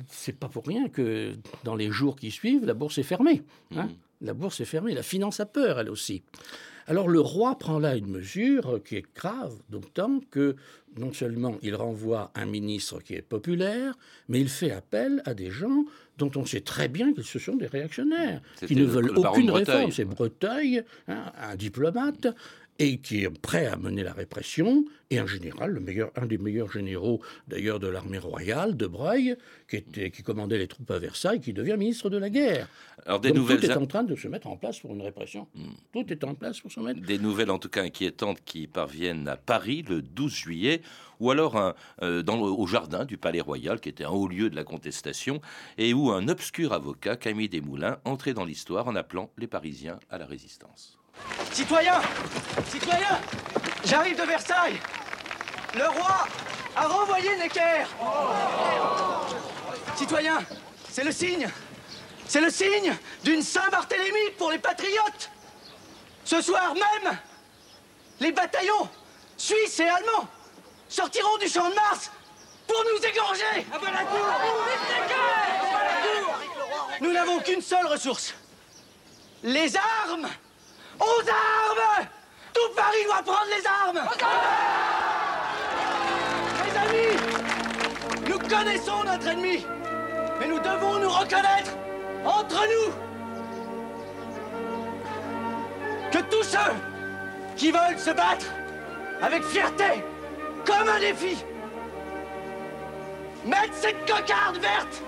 C'est 0.09 0.37
pas 0.39 0.47
pour 0.49 0.65
rien 0.65 0.89
que 0.89 1.33
dans 1.63 1.75
les 1.75 1.91
jours 1.91 2.15
qui 2.15 2.31
suivent, 2.31 2.65
la 2.71 2.75
bourse 2.75 2.97
est 2.97 3.03
fermée. 3.03 3.43
hein. 3.75 3.89
La 4.23 4.33
bourse 4.33 4.59
est 4.61 4.65
fermée, 4.65 4.93
la 4.93 5.01
finance 5.03 5.39
a 5.39 5.45
peur, 5.47 5.79
elle 5.79 5.89
aussi. 5.89 6.21
Alors 6.87 7.07
le 7.07 7.19
roi 7.19 7.57
prend 7.57 7.79
là 7.79 7.95
une 7.95 8.07
mesure 8.07 8.79
qui 8.83 8.95
est 8.97 9.05
grave, 9.15 9.53
d'autant 9.69 10.19
que 10.29 10.55
non 10.97 11.11
seulement 11.13 11.55
il 11.61 11.73
renvoie 11.75 12.31
un 12.35 12.45
ministre 12.45 12.99
qui 13.01 13.13
est 13.15 13.21
populaire, 13.21 13.97
mais 14.29 14.39
il 14.39 14.49
fait 14.49 14.71
appel 14.71 15.21
à 15.25 15.33
des 15.33 15.49
gens 15.51 15.85
dont 16.17 16.31
on 16.35 16.45
sait 16.45 16.61
très 16.61 16.87
bien 16.87 17.13
qu'ils 17.13 17.23
ce 17.23 17.39
sont 17.39 17.55
des 17.55 17.65
réactionnaires, 17.67 18.41
qui 18.67 18.75
ne 18.75 18.81
le- 18.81 18.85
veulent 18.87 19.11
aucune 19.31 19.49
réforme. 19.51 19.91
C'est 19.91 20.05
Breteuil, 20.05 20.83
hein, 21.07 21.23
un 21.41 21.55
diplomate, 21.55 22.27
et 22.83 22.97
qui 22.97 23.23
est 23.23 23.29
prêt 23.29 23.67
à 23.67 23.75
mener 23.75 24.01
la 24.01 24.11
répression, 24.13 24.85
et 25.11 25.19
un 25.19 25.27
général, 25.27 25.71
le 25.71 25.79
meilleur, 25.79 26.11
un 26.15 26.25
des 26.25 26.39
meilleurs 26.39 26.71
généraux 26.71 27.21
d'ailleurs 27.47 27.79
de 27.79 27.87
l'armée 27.87 28.17
royale, 28.17 28.75
de 28.75 28.87
Breuil, 28.87 29.35
qui, 29.69 29.75
était, 29.75 30.09
qui 30.09 30.23
commandait 30.23 30.57
les 30.57 30.67
troupes 30.67 30.89
à 30.89 30.97
Versailles, 30.97 31.39
qui 31.41 31.53
devient 31.53 31.75
ministre 31.77 32.09
de 32.09 32.17
la 32.17 32.29
guerre. 32.31 32.67
Alors, 33.05 33.19
des 33.19 33.29
Donc, 33.29 33.37
nouvelles 33.37 33.59
tout 33.59 33.65
est 33.67 33.75
en 33.77 33.85
train 33.85 34.03
de 34.03 34.15
se 34.15 34.27
mettre 34.27 34.47
en 34.47 34.57
place 34.57 34.79
pour 34.79 34.93
une 34.95 35.01
répression. 35.03 35.47
Tout 35.93 36.11
est 36.11 36.23
en 36.23 36.33
place 36.33 36.59
pour 36.59 36.71
se 36.71 36.79
mettre. 36.79 37.01
Des 37.01 37.19
nouvelles 37.19 37.51
en 37.51 37.59
tout 37.59 37.69
cas 37.69 37.83
inquiétantes 37.83 38.39
qui 38.43 38.65
parviennent 38.65 39.27
à 39.27 39.35
Paris 39.37 39.83
le 39.87 40.01
12 40.01 40.33
juillet, 40.33 40.81
ou 41.19 41.29
alors 41.29 41.57
un, 41.57 41.75
euh, 42.01 42.23
dans, 42.23 42.37
le- 42.37 42.49
au 42.51 42.65
jardin 42.65 43.05
du 43.05 43.17
Palais 43.17 43.41
Royal, 43.41 43.79
qui 43.79 43.89
était 43.89 44.05
un 44.05 44.09
haut 44.09 44.27
lieu 44.27 44.49
de 44.49 44.55
la 44.55 44.63
contestation, 44.63 45.39
et 45.77 45.93
où 45.93 46.09
un 46.09 46.27
obscur 46.29 46.73
avocat, 46.73 47.15
Camille 47.15 47.49
Desmoulins, 47.49 47.99
entrait 48.05 48.33
dans 48.33 48.45
l'histoire 48.45 48.87
en 48.87 48.95
appelant 48.95 49.29
les 49.37 49.47
Parisiens 49.47 49.99
à 50.09 50.17
la 50.17 50.25
résistance. 50.25 50.97
Citoyens 51.51 52.01
Citoyens 52.69 53.19
J'arrive 53.83 54.17
de 54.17 54.23
Versailles. 54.23 54.79
Le 55.75 55.87
roi 55.87 56.27
a 56.75 56.87
renvoyé 56.87 57.35
Necker. 57.37 57.85
Citoyens, 59.95 60.39
c'est 60.89 61.03
le 61.03 61.11
signe 61.11 61.47
C'est 62.27 62.41
le 62.41 62.49
signe 62.49 62.95
d'une 63.23 63.41
Saint-Barthélemy 63.41 64.31
pour 64.37 64.51
les 64.51 64.59
patriotes. 64.59 65.29
Ce 66.23 66.41
soir 66.41 66.73
même, 66.73 67.17
les 68.19 68.31
bataillons 68.31 68.89
suisses 69.37 69.79
et 69.79 69.87
allemands 69.87 70.27
sortiront 70.87 71.37
du 71.37 71.47
champ 71.47 71.69
de 71.69 71.75
Mars 71.75 72.11
pour 72.67 72.83
nous 72.85 73.05
égorger. 73.05 73.67
Nous 77.01 77.11
n'avons 77.11 77.39
qu'une 77.39 77.61
seule 77.61 77.87
ressource. 77.87 78.33
Les 79.43 79.75
armes 79.75 80.27
Aux 81.01 81.29
armes! 81.29 82.07
Tout 82.53 82.73
Paris 82.75 83.03
doit 83.05 83.23
prendre 83.23 83.49
les 83.49 83.65
armes! 83.65 84.01
Mes 86.63 86.77
amis 86.77 87.17
Nous 88.29 88.39
connaissons 88.47 89.03
notre 89.03 89.27
ennemi 89.27 89.65
Mais 90.39 90.47
nous 90.47 90.59
devons 90.59 90.99
nous 90.99 91.09
reconnaître 91.09 91.71
entre 92.23 92.61
nous. 92.67 92.93
Que 96.11 96.19
tous 96.29 96.43
ceux 96.43 96.75
qui 97.55 97.71
veulent 97.71 97.97
se 97.97 98.11
battre 98.11 98.45
avec 99.21 99.43
fierté, 99.43 100.03
comme 100.65 100.87
un 100.87 100.99
défi. 100.99 101.43
Mettre 103.45 103.73
cette 103.73 103.99
cocarde 104.05 104.57
verte, 104.57 105.01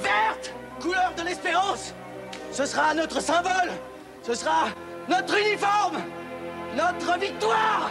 verte, 0.00 0.52
couleur 0.80 1.12
de 1.16 1.22
l'espérance, 1.22 1.94
ce 2.52 2.66
sera 2.66 2.94
notre 2.94 3.20
symbole, 3.20 3.72
ce 4.22 4.34
sera 4.34 4.66
notre 5.10 5.36
uniforme, 5.36 5.98
notre 6.76 7.18
victoire. 7.18 7.90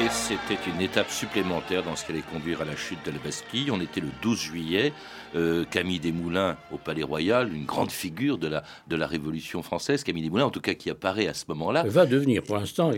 Et 0.00 0.08
c'était 0.08 0.58
une 0.66 0.80
étape 0.80 1.10
supplémentaire 1.10 1.82
dans 1.82 1.94
ce 1.94 2.06
qui 2.06 2.12
allait 2.12 2.22
conduire 2.22 2.62
à 2.62 2.64
la 2.64 2.74
chute 2.74 3.04
de 3.04 3.10
la 3.10 3.18
Bastille. 3.18 3.70
On 3.70 3.82
était 3.82 4.00
le 4.00 4.08
12 4.22 4.38
juillet. 4.38 4.94
Euh, 5.36 5.64
Camille 5.64 6.00
Desmoulins 6.00 6.56
au 6.72 6.78
Palais 6.78 7.02
Royal, 7.02 7.54
une 7.54 7.66
grande 7.66 7.92
figure 7.92 8.38
de 8.38 8.48
la, 8.48 8.64
de 8.88 8.96
la 8.96 9.06
Révolution 9.06 9.62
française. 9.62 10.02
Camille 10.02 10.22
Desmoulins, 10.22 10.46
en 10.46 10.50
tout 10.50 10.62
cas, 10.62 10.72
qui 10.72 10.88
apparaît 10.88 11.26
à 11.26 11.34
ce 11.34 11.44
moment-là. 11.48 11.84
Va 11.84 12.06
devenir, 12.06 12.42
pour 12.42 12.56
l'instant, 12.56 12.90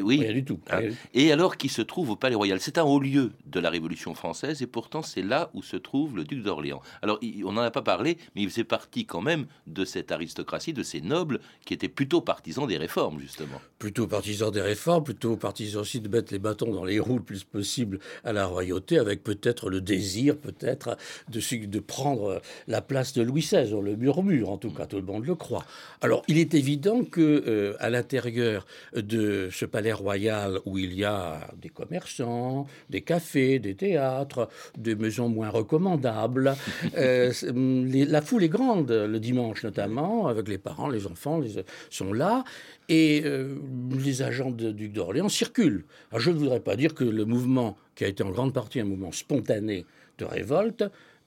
oui, 0.00 0.20
rien 0.20 0.32
du 0.32 0.44
tout. 0.44 0.58
Hein. 0.70 0.80
Et 1.12 1.30
alors 1.30 1.58
qui 1.58 1.68
se 1.68 1.82
trouve 1.82 2.10
au 2.10 2.16
Palais 2.16 2.34
Royal. 2.34 2.58
C'est 2.58 2.78
un 2.78 2.84
haut 2.84 3.00
lieu 3.00 3.32
de 3.44 3.60
la 3.60 3.68
Révolution 3.68 4.14
française, 4.14 4.62
et 4.62 4.66
pourtant 4.66 5.02
c'est 5.02 5.22
là 5.22 5.50
où 5.52 5.62
se 5.62 5.76
trouve 5.76 6.16
le 6.16 6.24
duc 6.24 6.42
d'Orléans. 6.42 6.80
Alors 7.02 7.20
on 7.44 7.52
n'en 7.52 7.62
a 7.62 7.70
pas 7.70 7.82
parlé, 7.82 8.16
mais 8.34 8.42
il 8.42 8.48
faisait 8.48 8.64
partie 8.64 9.04
quand 9.04 9.20
même 9.20 9.46
de 9.66 9.84
cette 9.84 10.10
aristocratie, 10.10 10.72
de 10.72 10.82
ces 10.82 11.02
nobles 11.02 11.40
qui 11.66 11.74
étaient 11.74 11.88
plutôt 11.88 12.22
partisans 12.22 12.66
des 12.66 12.78
réformes, 12.78 13.20
justement. 13.20 13.60
Plutôt 13.78 14.06
partisans 14.06 14.50
des 14.50 14.62
réformes, 14.62 15.04
plutôt 15.04 15.36
partisans 15.36 15.82
aussi 15.82 16.00
de 16.00 16.08
mettre 16.08 16.32
les 16.32 16.38
bâtons 16.46 16.72
dans 16.72 16.84
les 16.84 17.00
roues 17.00 17.16
le 17.16 17.22
plus 17.22 17.42
possible 17.42 17.98
à 18.24 18.32
la 18.32 18.46
royauté, 18.46 18.98
avec 18.98 19.24
peut-être 19.24 19.68
le 19.68 19.80
désir, 19.80 20.36
peut-être, 20.36 20.96
de, 21.28 21.40
de 21.66 21.80
prendre 21.80 22.40
la 22.68 22.80
place 22.80 23.12
de 23.14 23.22
Louis 23.22 23.42
XVI. 23.42 23.74
On 23.74 23.82
le 23.82 23.96
murmure, 23.96 24.50
en 24.50 24.58
tout 24.58 24.70
cas, 24.70 24.86
tout 24.86 24.96
le 24.96 25.02
monde 25.02 25.26
le 25.26 25.34
croit. 25.34 25.64
Alors, 26.02 26.22
il 26.28 26.38
est 26.38 26.54
évident 26.54 27.02
que 27.02 27.20
euh, 27.20 27.74
à 27.80 27.90
l'intérieur 27.90 28.64
de 28.94 29.48
ce 29.50 29.64
palais 29.64 29.92
royal 29.92 30.60
où 30.66 30.78
il 30.78 30.92
y 30.94 31.04
a 31.04 31.48
des 31.60 31.68
commerçants, 31.68 32.66
des 32.90 33.00
cafés, 33.00 33.58
des 33.58 33.74
théâtres, 33.74 34.48
des 34.78 34.94
maisons 34.94 35.28
moins 35.28 35.50
recommandables, 35.50 36.54
euh, 36.96 37.32
la 37.42 38.22
foule 38.22 38.44
est 38.44 38.48
grande 38.48 38.90
le 38.90 39.18
dimanche 39.18 39.64
notamment, 39.64 40.28
avec 40.28 40.46
les 40.48 40.58
parents, 40.58 40.88
les 40.88 41.06
enfants 41.06 41.40
les, 41.40 41.64
sont 41.90 42.12
là. 42.12 42.44
Et 42.88 43.22
euh, 43.24 43.56
les 43.98 44.22
agents 44.22 44.50
de 44.50 44.70
Duc 44.70 44.92
d'Orléans 44.92 45.28
circulent. 45.28 45.84
Je 46.16 46.30
ne 46.30 46.36
voudrais 46.36 46.60
pas 46.60 46.76
dire 46.76 46.94
que 46.94 47.04
le 47.04 47.24
mouvement, 47.24 47.76
qui 47.94 48.04
a 48.04 48.08
été 48.08 48.22
en 48.22 48.30
grande 48.30 48.52
partie 48.52 48.78
un 48.80 48.84
mouvement 48.84 49.12
spontané 49.12 49.84
de 50.18 50.24
révolte, 50.24 50.84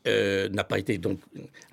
euh, 0.07 0.47
n'a 0.49 0.63
pas 0.63 0.79
été 0.79 0.97
donc 0.97 1.19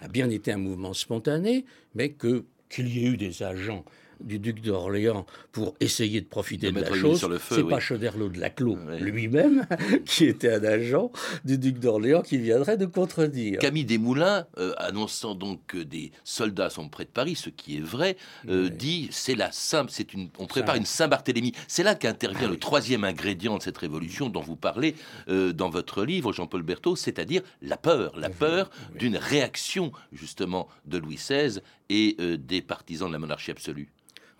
a 0.00 0.08
bien 0.08 0.28
été 0.30 0.50
un 0.50 0.58
mouvement 0.58 0.92
spontané, 0.92 1.64
mais 1.94 2.10
que 2.10 2.44
qu'il 2.68 2.88
y 2.88 3.06
ait 3.06 3.10
eu 3.10 3.16
des 3.16 3.44
agents 3.44 3.84
du 4.20 4.38
duc 4.38 4.60
d'Orléans 4.60 5.26
pour 5.52 5.74
essayer 5.80 6.20
de 6.20 6.26
profiter 6.26 6.72
de, 6.72 6.80
la 6.80 6.94
chose. 6.94 7.26
C'est 7.48 7.64
pas 7.64 7.80
Choderlos 7.80 8.28
de 8.28 8.40
Laclos 8.40 8.78
lui-même 9.00 9.66
qui 10.04 10.24
était 10.24 10.52
un 10.52 10.64
agent 10.64 11.10
du 11.44 11.58
duc 11.58 11.78
d'Orléans 11.78 12.22
qui 12.22 12.38
viendrait 12.38 12.76
de 12.76 12.86
contredire. 12.86 13.58
Camille 13.58 13.84
Desmoulins, 13.84 14.46
euh, 14.58 14.72
annonçant 14.78 15.34
donc 15.34 15.60
que 15.66 15.78
des 15.78 16.12
soldats 16.24 16.70
sont 16.70 16.88
près 16.88 17.04
de 17.04 17.10
Paris, 17.10 17.34
ce 17.34 17.50
qui 17.50 17.76
est 17.76 17.84
vrai, 17.84 18.16
euh, 18.48 18.68
dit 18.68 19.08
c'est 19.10 19.34
la 19.34 19.52
simple, 19.52 19.90
c'est 19.92 20.12
une, 20.12 20.28
on 20.38 20.46
prépare 20.46 20.76
une 20.76 20.86
Saint-Barthélemy. 20.86 21.52
C'est 21.68 21.82
là 21.82 21.94
qu'intervient 21.94 22.48
ah 22.48 22.50
le 22.50 22.58
troisième 22.58 23.04
ingrédient 23.04 23.58
de 23.58 23.62
cette 23.62 23.78
révolution 23.78 24.28
dont 24.28 24.40
vous 24.40 24.56
parlez 24.56 24.94
euh, 25.28 25.52
dans 25.52 25.70
votre 25.70 26.04
livre, 26.04 26.32
Jean-Paul 26.32 26.62
Berthaud, 26.62 26.96
c'est-à-dire 26.96 27.42
la 27.62 27.76
peur, 27.76 28.16
la 28.18 28.30
peur 28.30 28.70
d'une 28.94 29.16
réaction 29.16 29.92
justement 30.12 30.68
de 30.86 30.98
Louis 30.98 31.16
XVI 31.16 31.60
et 31.88 32.16
des 32.38 32.62
partisans 32.62 33.08
de 33.08 33.12
la 33.12 33.18
monarchie 33.18 33.50
absolue. 33.50 33.88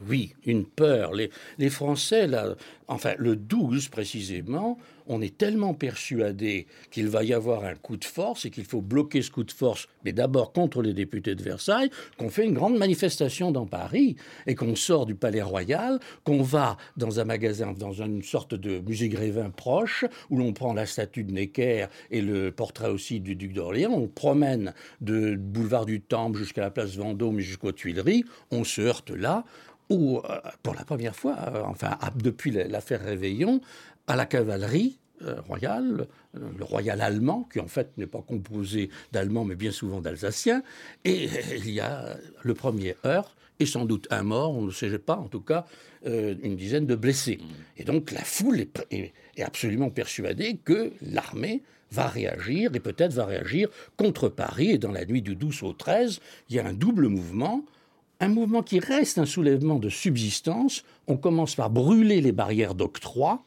Oui, 0.05 0.35
une 0.45 0.67
peur. 0.67 1.13
Les, 1.15 1.71
Français, 1.71 2.27
là, 2.27 2.55
enfin 2.87 3.15
le 3.17 3.35
12 3.35 3.89
précisément, 3.89 4.77
on 5.07 5.23
est 5.23 5.39
tellement 5.39 5.73
persuadé 5.73 6.67
qu'il 6.91 7.09
va 7.09 7.25
y 7.25 7.33
avoir 7.33 7.65
un 7.65 7.77
coup 7.77 7.97
de 7.97 8.05
force 8.05 8.45
et 8.45 8.51
qu'il 8.51 8.67
faut 8.67 8.83
bloquer 8.83 9.23
ce 9.23 9.31
coup 9.31 9.45
de 9.45 9.53
force, 9.53 9.89
mais 10.05 10.13
d'abord 10.13 10.53
contre 10.53 10.83
les 10.83 10.93
députés 10.93 11.35
de 11.35 11.43
Versailles, 11.43 11.91
qu'on 12.19 12.29
fait 12.29 12.45
une 12.45 12.53
grande 12.53 12.77
manifestation 12.77 13.53
dans 13.53 13.65
Paris 13.65 14.17
et 14.47 14.55
qu'on 14.55 14.77
sort 14.77 15.07
du 15.07 15.15
Palais 15.15 15.41
Royal, 15.41 15.99
qu'on 16.25 16.43
va 16.43 16.77
dans 16.99 17.19
un 17.19 17.25
magasin, 17.25 17.73
dans 17.73 17.93
une 17.93 18.23
sorte 18.23 18.55
de 18.55 18.81
musée 18.81 19.09
Grévin 19.09 19.49
proche, 19.49 20.05
où 20.29 20.37
l'on 20.37 20.53
prend 20.53 20.75
la 20.75 20.85
statue 20.85 21.25
de 21.25 21.33
Necker 21.33 21.87
et 22.11 22.21
le 22.21 22.53
portrait 22.53 22.91
aussi 22.91 23.21
du 23.21 23.35
duc 23.35 23.55
d'Orléans, 23.55 23.93
on 23.95 24.09
promène 24.09 24.75
de 25.01 25.37
boulevard 25.37 25.87
du 25.87 26.03
Temple 26.03 26.39
jusqu'à 26.39 26.61
la 26.61 26.71
place 26.71 26.97
Vendôme 26.97 27.39
jusqu'aux 27.39 27.73
Tuileries, 27.73 28.25
on 28.51 28.63
se 28.65 28.83
heurte 28.83 29.11
là, 29.11 29.45
où, 29.91 30.19
euh, 30.19 30.41
pour 30.63 30.75
la 30.75 30.85
première 30.85 31.15
fois, 31.15 31.37
euh, 31.49 31.63
enfin, 31.65 31.99
depuis 32.17 32.51
l'affaire 32.51 33.03
Réveillon, 33.03 33.61
à 34.07 34.17
la 34.17 34.27
cavalerie 34.27 34.99
euh, 35.23 35.41
royale, 35.43 36.07
le 36.35 36.65
royal 36.65 37.01
allemand, 37.01 37.49
qui 37.51 37.61
en 37.61 37.67
fait 37.67 37.97
n'est 37.97 38.07
pas 38.07 38.23
composé 38.23 38.91
d'Allemands, 39.13 39.45
mais 39.45 39.55
bien 39.55 39.73
souvent 39.73 40.01
d'Alsaciens, 40.01 40.63
et 41.05 41.29
il 41.57 41.71
y 41.71 41.81
a 41.81 42.17
le 42.43 42.55
premier 42.55 42.97
heurt, 43.05 43.35
et 43.59 43.67
sans 43.67 43.87
doute 43.87 44.07
un 44.11 44.23
mort, 44.23 44.55
on 44.55 44.63
ne 44.63 44.71
sait 44.71 44.99
pas, 44.99 45.17
en 45.17 45.29
tout 45.29 45.41
cas, 45.41 45.65
une 46.05 46.57
dizaine 46.57 46.87
de 46.87 46.95
blessés. 46.95 47.39
Et 47.79 47.85
donc 47.85 48.13
la 48.13 48.21
foule 48.21 48.61
est, 48.61 48.79
est 48.93 49.43
absolument 49.43 49.89
persuadée 49.89 50.59
que 50.63 50.93
l'armée 51.01 51.63
va 51.91 52.07
réagir, 52.07 52.75
et 52.75 52.81
peut-être 52.81 53.15
va 53.15 53.25
réagir 53.25 53.71
contre 53.97 54.29
Paris, 54.29 54.73
et 54.73 54.79
dans 54.79 54.93
la 54.93 55.07
nuit 55.07 55.23
du 55.23 55.37
12 55.37 55.63
au 55.63 55.73
13, 55.73 56.21
il 56.51 56.57
y 56.57 56.59
a 56.59 56.67
un 56.67 56.75
double 56.75 57.09
mouvement, 57.09 57.65
un 58.21 58.29
mouvement 58.29 58.63
qui 58.63 58.79
reste 58.79 59.19
un 59.19 59.27
soulèvement 59.27 59.79
de 59.79 59.89
subsistance. 59.89 60.85
On 61.07 61.17
commence 61.17 61.55
par 61.55 61.71
brûler 61.71 62.21
les 62.21 62.33
barrières 62.33 62.75
d'octroi, 62.75 63.45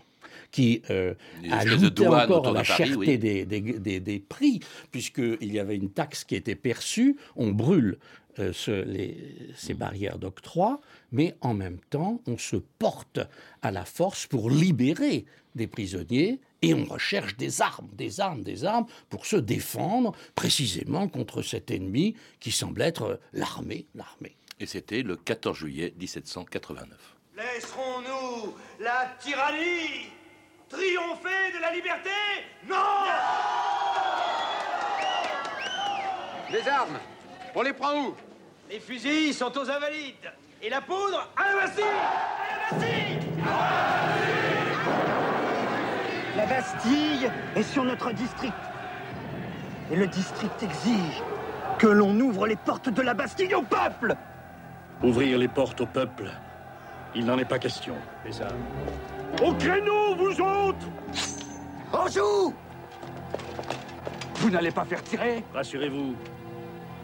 qui 0.52 0.82
euh, 0.90 1.14
ajoutait 1.52 2.08
encore 2.08 2.48
à 2.48 2.52
la 2.52 2.64
cherté 2.64 3.18
des, 3.18 3.46
des, 3.46 4.00
des, 4.00 4.20
prix, 4.20 4.62
puisqu'il 4.92 5.54
y 5.54 5.60
avait 5.60 5.76
une 5.76 5.90
taxe 5.90 6.24
qui 6.24 6.36
était 6.36 6.56
perçue. 6.56 7.18
On 7.36 7.52
brûle 7.52 7.98
euh, 8.40 8.52
ces 8.54 9.74
barrières 9.74 10.18
d'octroi, 10.18 10.82
mais 11.12 11.36
en 11.42 11.54
même 11.54 11.80
temps, 11.90 12.22
on 12.28 12.38
se 12.38 12.56
porte 12.56 13.20
à 13.62 13.72
la 13.72 13.86
force 13.86 14.28
pour 14.28 14.50
libérer 14.50 15.26
des 15.56 15.68
prisonniers 15.68 16.40
et 16.62 16.74
on 16.74 16.86
recherche 16.86 17.38
des 17.38 17.62
armes, 17.62 17.90
des 17.94 18.20
armes, 18.20 18.44
des 18.44 18.66
armes 18.66 18.86
pour 19.10 19.26
se 19.26 19.36
défendre 19.36 20.14
précisément 20.36 21.08
contre 21.08 21.42
cet 21.42 21.72
ennemi 21.72 22.16
qui 22.40 22.52
semble 22.52 22.82
être 22.82 23.20
l'armée, 23.34 23.86
l'armée 23.96 24.36
et 24.60 24.66
c'était 24.66 25.02
le 25.02 25.16
14 25.16 25.58
juillet 25.58 25.94
1789. 25.98 26.98
Laisserons-nous 27.38 28.56
la 28.80 29.16
tyrannie 29.20 30.12
triompher 30.68 31.54
de 31.56 31.62
la 31.62 31.72
liberté? 31.74 32.10
Non 32.68 32.76
Les 36.52 36.68
armes, 36.68 37.00
on 37.56 37.62
les 37.62 37.74
prend 37.74 38.08
où? 38.08 38.16
Les 38.70 38.80
fusils 38.80 39.34
sont 39.34 39.58
aux 39.58 39.70
invalides. 39.70 40.32
Et 40.62 40.70
la 40.70 40.82
poudre 40.82 41.30
à 41.38 41.54
la 41.54 41.62
Bastille 41.62 41.84
À 41.86 42.76
la 42.76 42.76
Bastille 42.76 43.20
La 46.36 46.46
Bastille 46.46 47.32
est 47.56 47.64
sur 47.64 47.86
notre 47.86 48.12
district. 48.12 48.54
Et 49.92 49.96
le 49.96 50.08
district 50.08 50.62
exige 50.62 51.24
que 51.80 51.88
l'on 51.88 52.20
ouvre 52.20 52.46
les 52.46 52.58
portes 52.58 52.90
de 52.90 53.02
la 53.02 53.14
Bastille 53.14 53.56
au 53.56 53.62
peuple 53.62 54.16
Ouvrir 55.02 55.38
les 55.38 55.48
portes 55.48 55.80
au 55.82 55.86
peuple, 55.86 56.30
il 57.16 57.26
n'en 57.26 57.38
est 57.38 57.46
pas 57.46 57.58
question. 57.58 57.96
C'est 58.26 58.34
ça. 58.34 58.48
Au 59.42 59.54
créneau, 59.54 60.16
vous 60.18 60.42
autres 60.42 60.88
On 61.94 62.08
joue 62.08 62.54
Vous 64.36 64.50
n'allez 64.50 64.72
pas 64.72 64.84
faire 64.84 65.02
tirer? 65.02 65.44
Rassurez-vous, 65.54 66.16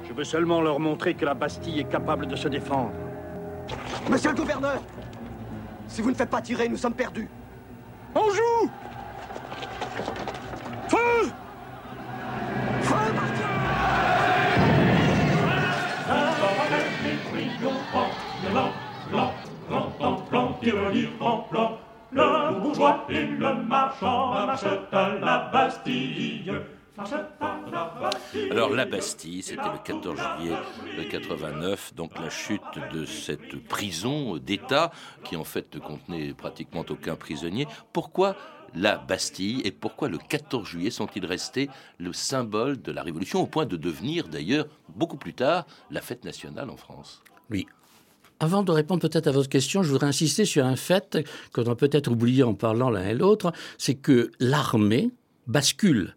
je 0.08 0.14
veux 0.14 0.24
seulement 0.26 0.62
leur 0.62 0.80
montrer 0.80 1.14
que 1.14 1.26
la 1.26 1.34
Bastille 1.34 1.80
est 1.80 1.90
capable 1.90 2.28
de 2.28 2.36
se 2.36 2.48
défendre. 2.50 2.92
Monsieur 4.10 4.32
le 4.32 4.36
gouverneur, 4.36 4.82
si 5.88 6.02
vous 6.02 6.10
ne 6.10 6.16
faites 6.16 6.30
pas 6.30 6.42
tirer, 6.42 6.68
nous 6.68 6.78
sommes 6.78 6.94
perdus. 6.94 7.30
On 8.14 8.30
joue 8.30 8.70
le 22.12 22.60
bourgeois 22.60 23.06
et 23.10 23.26
le 23.26 23.56
marchand 23.64 24.46
marchent 24.46 24.64
à 24.92 25.16
la 25.20 25.50
Bastille. 25.52 26.52
Alors 28.52 28.70
la 28.70 28.86
Bastille, 28.86 29.44
c'était 29.44 29.64
le 29.64 29.84
14 29.84 30.18
juillet 30.18 31.08
89, 31.10 31.94
donc 31.94 32.18
la 32.18 32.30
chute 32.30 32.62
de 32.94 33.06
cette 33.06 33.68
prison 33.68 34.38
d'État 34.38 34.92
qui 35.24 35.36
en 35.36 35.44
fait 35.44 35.76
ne 35.76 35.80
contenait 35.80 36.34
pratiquement 36.34 36.86
aucun 36.90 37.16
prisonnier. 37.16 37.68
Pourquoi 37.92 38.36
la 38.74 38.98
Bastille 38.98 39.62
et 39.66 39.72
pourquoi 39.72 40.08
le 40.08 40.18
14 40.18 40.68
juillet 40.68 40.90
sont-ils 40.90 41.26
restés 41.26 41.70
le 41.98 42.14
symbole 42.14 42.82
de 42.82 42.92
la 42.92 43.04
Révolution 43.04 43.42
au 43.42 43.46
point 43.46 43.66
de 43.66 43.78
devenir 43.78 44.28
d'ailleurs 44.28 44.66
beaucoup 44.90 45.18
plus 45.18 45.34
tard 45.34 45.66
la 45.92 46.02
fête 46.02 46.24
nationale 46.24 46.70
en 46.70 46.78
France? 46.78 47.24
Oui, 47.50 47.68
Avant 48.40 48.64
de 48.64 48.72
répondre 48.72 49.02
peut-être 49.02 49.28
à 49.28 49.32
votre 49.32 49.50
question, 49.50 49.82
je 49.84 49.90
voudrais 49.90 50.08
insister 50.08 50.46
sur 50.46 50.66
un 50.66 50.76
fait 50.76 51.20
qu'on 51.54 51.64
a 51.70 51.76
peut-être 51.76 52.12
oublié 52.12 52.44
en 52.44 52.54
parlant 52.54 52.90
l'un 52.90 53.08
et 53.08 53.14
l'autre, 53.14 53.54
c'est 53.78 53.96
que 53.96 54.32
l'armée 54.40 55.12
bascule 55.48 56.16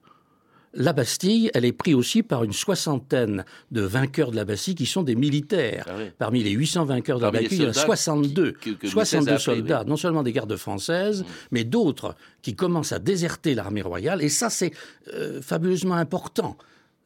la 0.74 0.92
Bastille, 0.92 1.50
elle 1.54 1.64
est 1.64 1.72
prise 1.72 1.94
aussi 1.94 2.22
par 2.22 2.44
une 2.44 2.52
soixantaine 2.52 3.44
de 3.72 3.80
vainqueurs 3.80 4.30
de 4.30 4.36
la 4.36 4.44
Bastille 4.44 4.74
qui 4.74 4.84
sont 4.84 5.02
des 5.02 5.14
militaires. 5.16 5.86
Ah 5.88 5.94
oui. 5.96 6.04
Parmi 6.18 6.42
les 6.44 6.50
800 6.50 6.84
vainqueurs 6.84 7.16
de 7.18 7.22
Parmi 7.22 7.36
la 7.38 7.42
Bastille, 7.42 7.58
il 7.58 7.62
y 7.62 7.66
en 7.66 7.70
a 7.70 7.72
soldats 7.72 7.86
62, 7.86 8.52
qui- 8.52 8.76
que- 8.76 8.86
que 8.86 8.86
Louis 8.86 9.02
XVI 9.02 9.06
62 9.06 9.30
a 9.30 9.34
appelés, 9.34 9.38
soldats. 9.62 9.84
Mm. 9.84 9.88
non 9.88 9.96
seulement 9.96 10.22
des 10.22 10.32
gardes 10.32 10.56
françaises, 10.56 11.24
mais 11.52 11.64
d'autres 11.64 12.14
qui 12.42 12.54
commencent 12.54 12.92
à 12.92 12.98
déserter 12.98 13.54
l'armée 13.54 13.80
royale. 13.82 14.22
Et 14.22 14.28
ça, 14.28 14.50
c'est 14.50 14.72
euh, 15.14 15.40
fabuleusement 15.40 15.94
important. 15.94 16.56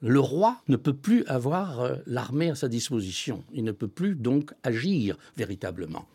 Le 0.02 0.18
roi 0.20 0.56
ne 0.68 0.76
peut 0.76 0.92
plus 0.94 1.24
avoir 1.26 1.80
euh, 1.80 1.94
l'armée 2.06 2.50
à 2.50 2.54
sa 2.54 2.68
disposition. 2.68 3.44
Il 3.54 3.64
ne 3.64 3.72
peut 3.72 3.88
plus 3.88 4.14
donc 4.16 4.52
agir 4.64 5.16
véritablement. 5.36 6.06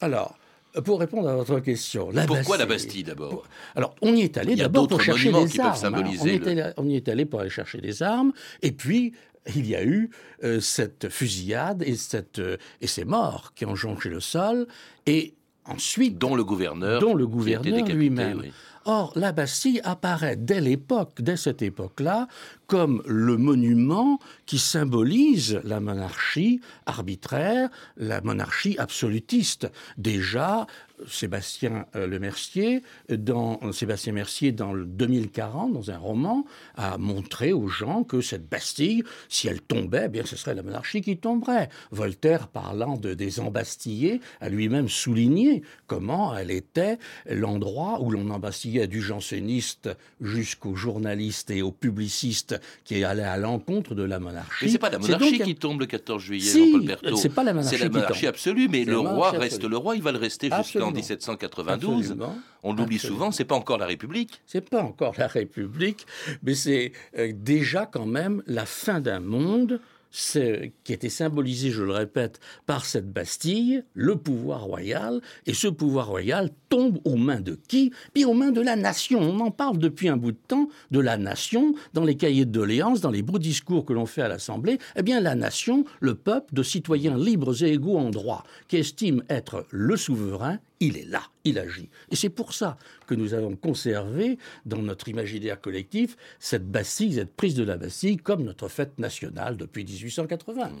Alors, 0.00 0.36
pour 0.84 0.98
répondre 1.00 1.28
à 1.28 1.36
votre 1.36 1.60
question, 1.60 2.10
la 2.10 2.26
Pourquoi 2.26 2.56
la 2.56 2.66
Bastille 2.66 3.04
d'abord 3.04 3.44
alors, 3.76 3.94
on 4.02 4.14
y 4.16 4.22
est 4.22 4.36
allé 4.38 4.56
d'abord 4.56 4.88
pour 4.88 5.00
chercher 5.00 5.30
des 5.30 5.60
armes. 5.60 5.94
hein. 5.94 6.02
On, 6.20 6.24
le- 6.24 6.30
est 6.32 6.46
allé, 6.48 6.70
on 6.76 6.88
y 6.88 6.96
est 6.96 7.08
allé 7.08 7.24
pour 7.26 7.40
aller 7.40 7.50
chercher 7.50 7.80
des 7.80 8.02
armes. 8.02 8.32
Et 8.62 8.72
puis, 8.72 9.12
il 9.54 9.66
y 9.68 9.76
a 9.76 9.84
eu 9.84 10.10
euh, 10.44 10.60
cette 10.60 11.08
fusillade 11.08 11.82
et, 11.86 11.94
cette, 11.96 12.38
euh, 12.38 12.56
et 12.80 12.86
ces 12.86 13.04
morts 13.04 13.52
qui 13.54 13.66
ont 13.66 13.74
jonché 13.76 14.08
le 14.08 14.20
sol. 14.20 14.66
Et 15.06 15.34
ensuite... 15.66 16.18
Dont 16.18 16.34
le 16.34 16.44
gouverneur. 16.44 17.00
Dont 17.00 17.14
le 17.14 17.26
gouverneur 17.26 17.86
lui-même. 17.88 18.40
oui. 18.40 18.52
Or, 18.84 19.12
la 19.16 19.32
Bastille 19.32 19.80
apparaît 19.84 20.36
dès 20.36 20.60
l'époque, 20.60 21.20
dès 21.20 21.36
cette 21.36 21.62
époque-là, 21.62 22.26
comme 22.66 23.02
le 23.06 23.36
monument 23.36 24.18
qui 24.46 24.58
symbolise 24.58 25.60
la 25.62 25.78
monarchie 25.78 26.60
arbitraire, 26.86 27.68
la 27.98 28.22
monarchie 28.22 28.76
absolutiste. 28.78 29.70
Déjà, 29.98 30.66
Sébastien 31.06 31.86
euh, 31.96 32.06
Le 32.06 32.18
Mercier, 32.18 32.82
dans 33.10 33.72
Sébastien 33.72 34.12
Mercier, 34.12 34.52
dans 34.52 34.72
le 34.72 34.86
2040, 34.86 35.72
dans 35.72 35.90
un 35.90 35.98
roman, 35.98 36.46
a 36.76 36.96
montré 36.96 37.52
aux 37.52 37.68
gens 37.68 38.04
que 38.04 38.20
cette 38.20 38.48
Bastille, 38.48 39.04
si 39.28 39.48
elle 39.48 39.60
tombait, 39.60 40.04
eh 40.06 40.08
bien, 40.08 40.24
ce 40.24 40.36
serait 40.36 40.54
la 40.54 40.62
monarchie 40.62 41.02
qui 41.02 41.18
tomberait. 41.18 41.68
Voltaire, 41.90 42.48
parlant 42.48 42.96
de, 42.96 43.12
des 43.14 43.40
embastillés, 43.40 44.20
a 44.40 44.48
lui-même 44.48 44.88
souligné 44.88 45.62
comment 45.86 46.34
elle 46.34 46.50
était 46.50 46.98
l'endroit 47.28 48.00
où 48.00 48.10
l'on 48.10 48.30
embastillait 48.30 48.71
du 48.86 49.00
janséniste 49.02 49.90
jusqu'aux 50.20 50.74
journalistes 50.74 51.50
et 51.50 51.62
aux 51.62 51.72
publicistes 51.72 52.60
qui 52.84 53.04
allaient 53.04 53.22
à 53.22 53.36
l'encontre 53.36 53.94
de 53.94 54.02
la 54.02 54.18
monarchie. 54.18 54.64
Mais 54.66 54.70
c'est 54.70 54.78
pas 54.78 54.90
la 54.90 54.98
monarchie 54.98 55.38
qui 55.40 55.54
tombe 55.54 55.80
le 55.80 55.86
14 55.86 56.22
juillet, 56.22 56.40
Si, 56.50 56.66
Jean-Paul 56.72 56.86
Berthaud. 56.86 57.16
c'est 57.16 57.28
pas 57.28 57.44
la 57.44 57.52
monarchie 57.54 57.76
C'est 57.76 57.82
la 57.84 57.88
qui 57.90 57.94
monarchie 57.96 58.20
tombe. 58.22 58.28
absolue, 58.30 58.68
mais 58.68 58.84
le 58.84 58.98
roi 58.98 59.30
reste 59.30 59.54
absolue. 59.56 59.70
le 59.70 59.76
roi, 59.76 59.96
il 59.96 60.02
va 60.02 60.12
le 60.12 60.18
rester 60.18 60.46
jusqu'en 60.46 60.58
Absolument. 60.60 60.90
1792. 60.92 62.00
Absolument. 62.12 62.38
On 62.62 62.72
l'oublie 62.74 62.98
souvent, 62.98 63.30
c'est 63.32 63.44
pas 63.44 63.56
encore 63.56 63.78
la 63.78 63.86
République. 63.86 64.40
C'est 64.46 64.68
pas 64.68 64.82
encore 64.82 65.14
la 65.18 65.26
République, 65.26 66.06
mais 66.42 66.54
c'est 66.54 66.92
euh, 67.18 67.32
déjà 67.34 67.86
quand 67.86 68.06
même 68.06 68.42
la 68.46 68.66
fin 68.66 69.00
d'un 69.00 69.20
monde 69.20 69.80
qui 70.12 70.92
était 70.92 71.08
symbolisé, 71.08 71.70
je 71.70 71.82
le 71.82 71.92
répète, 71.92 72.38
par 72.66 72.84
cette 72.84 73.10
Bastille, 73.10 73.84
le 73.94 74.16
pouvoir 74.16 74.64
royal, 74.64 75.20
et 75.46 75.54
ce 75.54 75.68
pouvoir 75.68 76.08
royal 76.08 76.50
tombe 76.68 76.98
aux 77.04 77.16
mains 77.16 77.40
de 77.40 77.58
qui? 77.68 77.92
Puis 78.14 78.24
aux 78.24 78.34
mains 78.34 78.52
de 78.52 78.60
la 78.60 78.76
nation. 78.76 79.20
On 79.20 79.40
en 79.40 79.50
parle 79.50 79.78
depuis 79.78 80.08
un 80.08 80.16
bout 80.16 80.32
de 80.32 80.38
temps 80.48 80.68
de 80.90 81.00
la 81.00 81.16
nation, 81.16 81.74
dans 81.94 82.04
les 82.04 82.16
cahiers 82.16 82.44
de 82.44 82.50
doléances, 82.50 83.00
dans 83.00 83.10
les 83.10 83.22
beaux 83.22 83.38
discours 83.38 83.84
que 83.84 83.92
l'on 83.92 84.06
fait 84.06 84.22
à 84.22 84.28
l'Assemblée. 84.28 84.78
Eh 84.96 85.02
bien, 85.02 85.20
la 85.20 85.34
nation, 85.34 85.84
le 86.00 86.14
peuple 86.14 86.54
de 86.54 86.62
citoyens 86.62 87.16
libres 87.16 87.62
et 87.62 87.72
égaux 87.72 87.98
en 87.98 88.10
droit, 88.10 88.44
qui 88.68 88.76
estime 88.76 89.22
être 89.28 89.66
le 89.70 89.96
souverain, 89.96 90.58
il 90.82 90.96
est 90.96 91.04
là, 91.04 91.22
il 91.44 91.60
agit. 91.60 91.88
Et 92.10 92.16
c'est 92.16 92.28
pour 92.28 92.52
ça 92.52 92.76
que 93.06 93.14
nous 93.14 93.34
avons 93.34 93.54
conservé 93.54 94.36
dans 94.66 94.82
notre 94.82 95.08
imaginaire 95.08 95.60
collectif 95.60 96.16
cette 96.40 96.68
Bastille, 96.68 97.14
cette 97.14 97.36
prise 97.36 97.54
de 97.54 97.62
la 97.62 97.76
Bastille 97.76 98.16
comme 98.16 98.42
notre 98.42 98.66
fête 98.66 98.98
nationale 98.98 99.56
depuis 99.56 99.84
1880. 99.84 100.72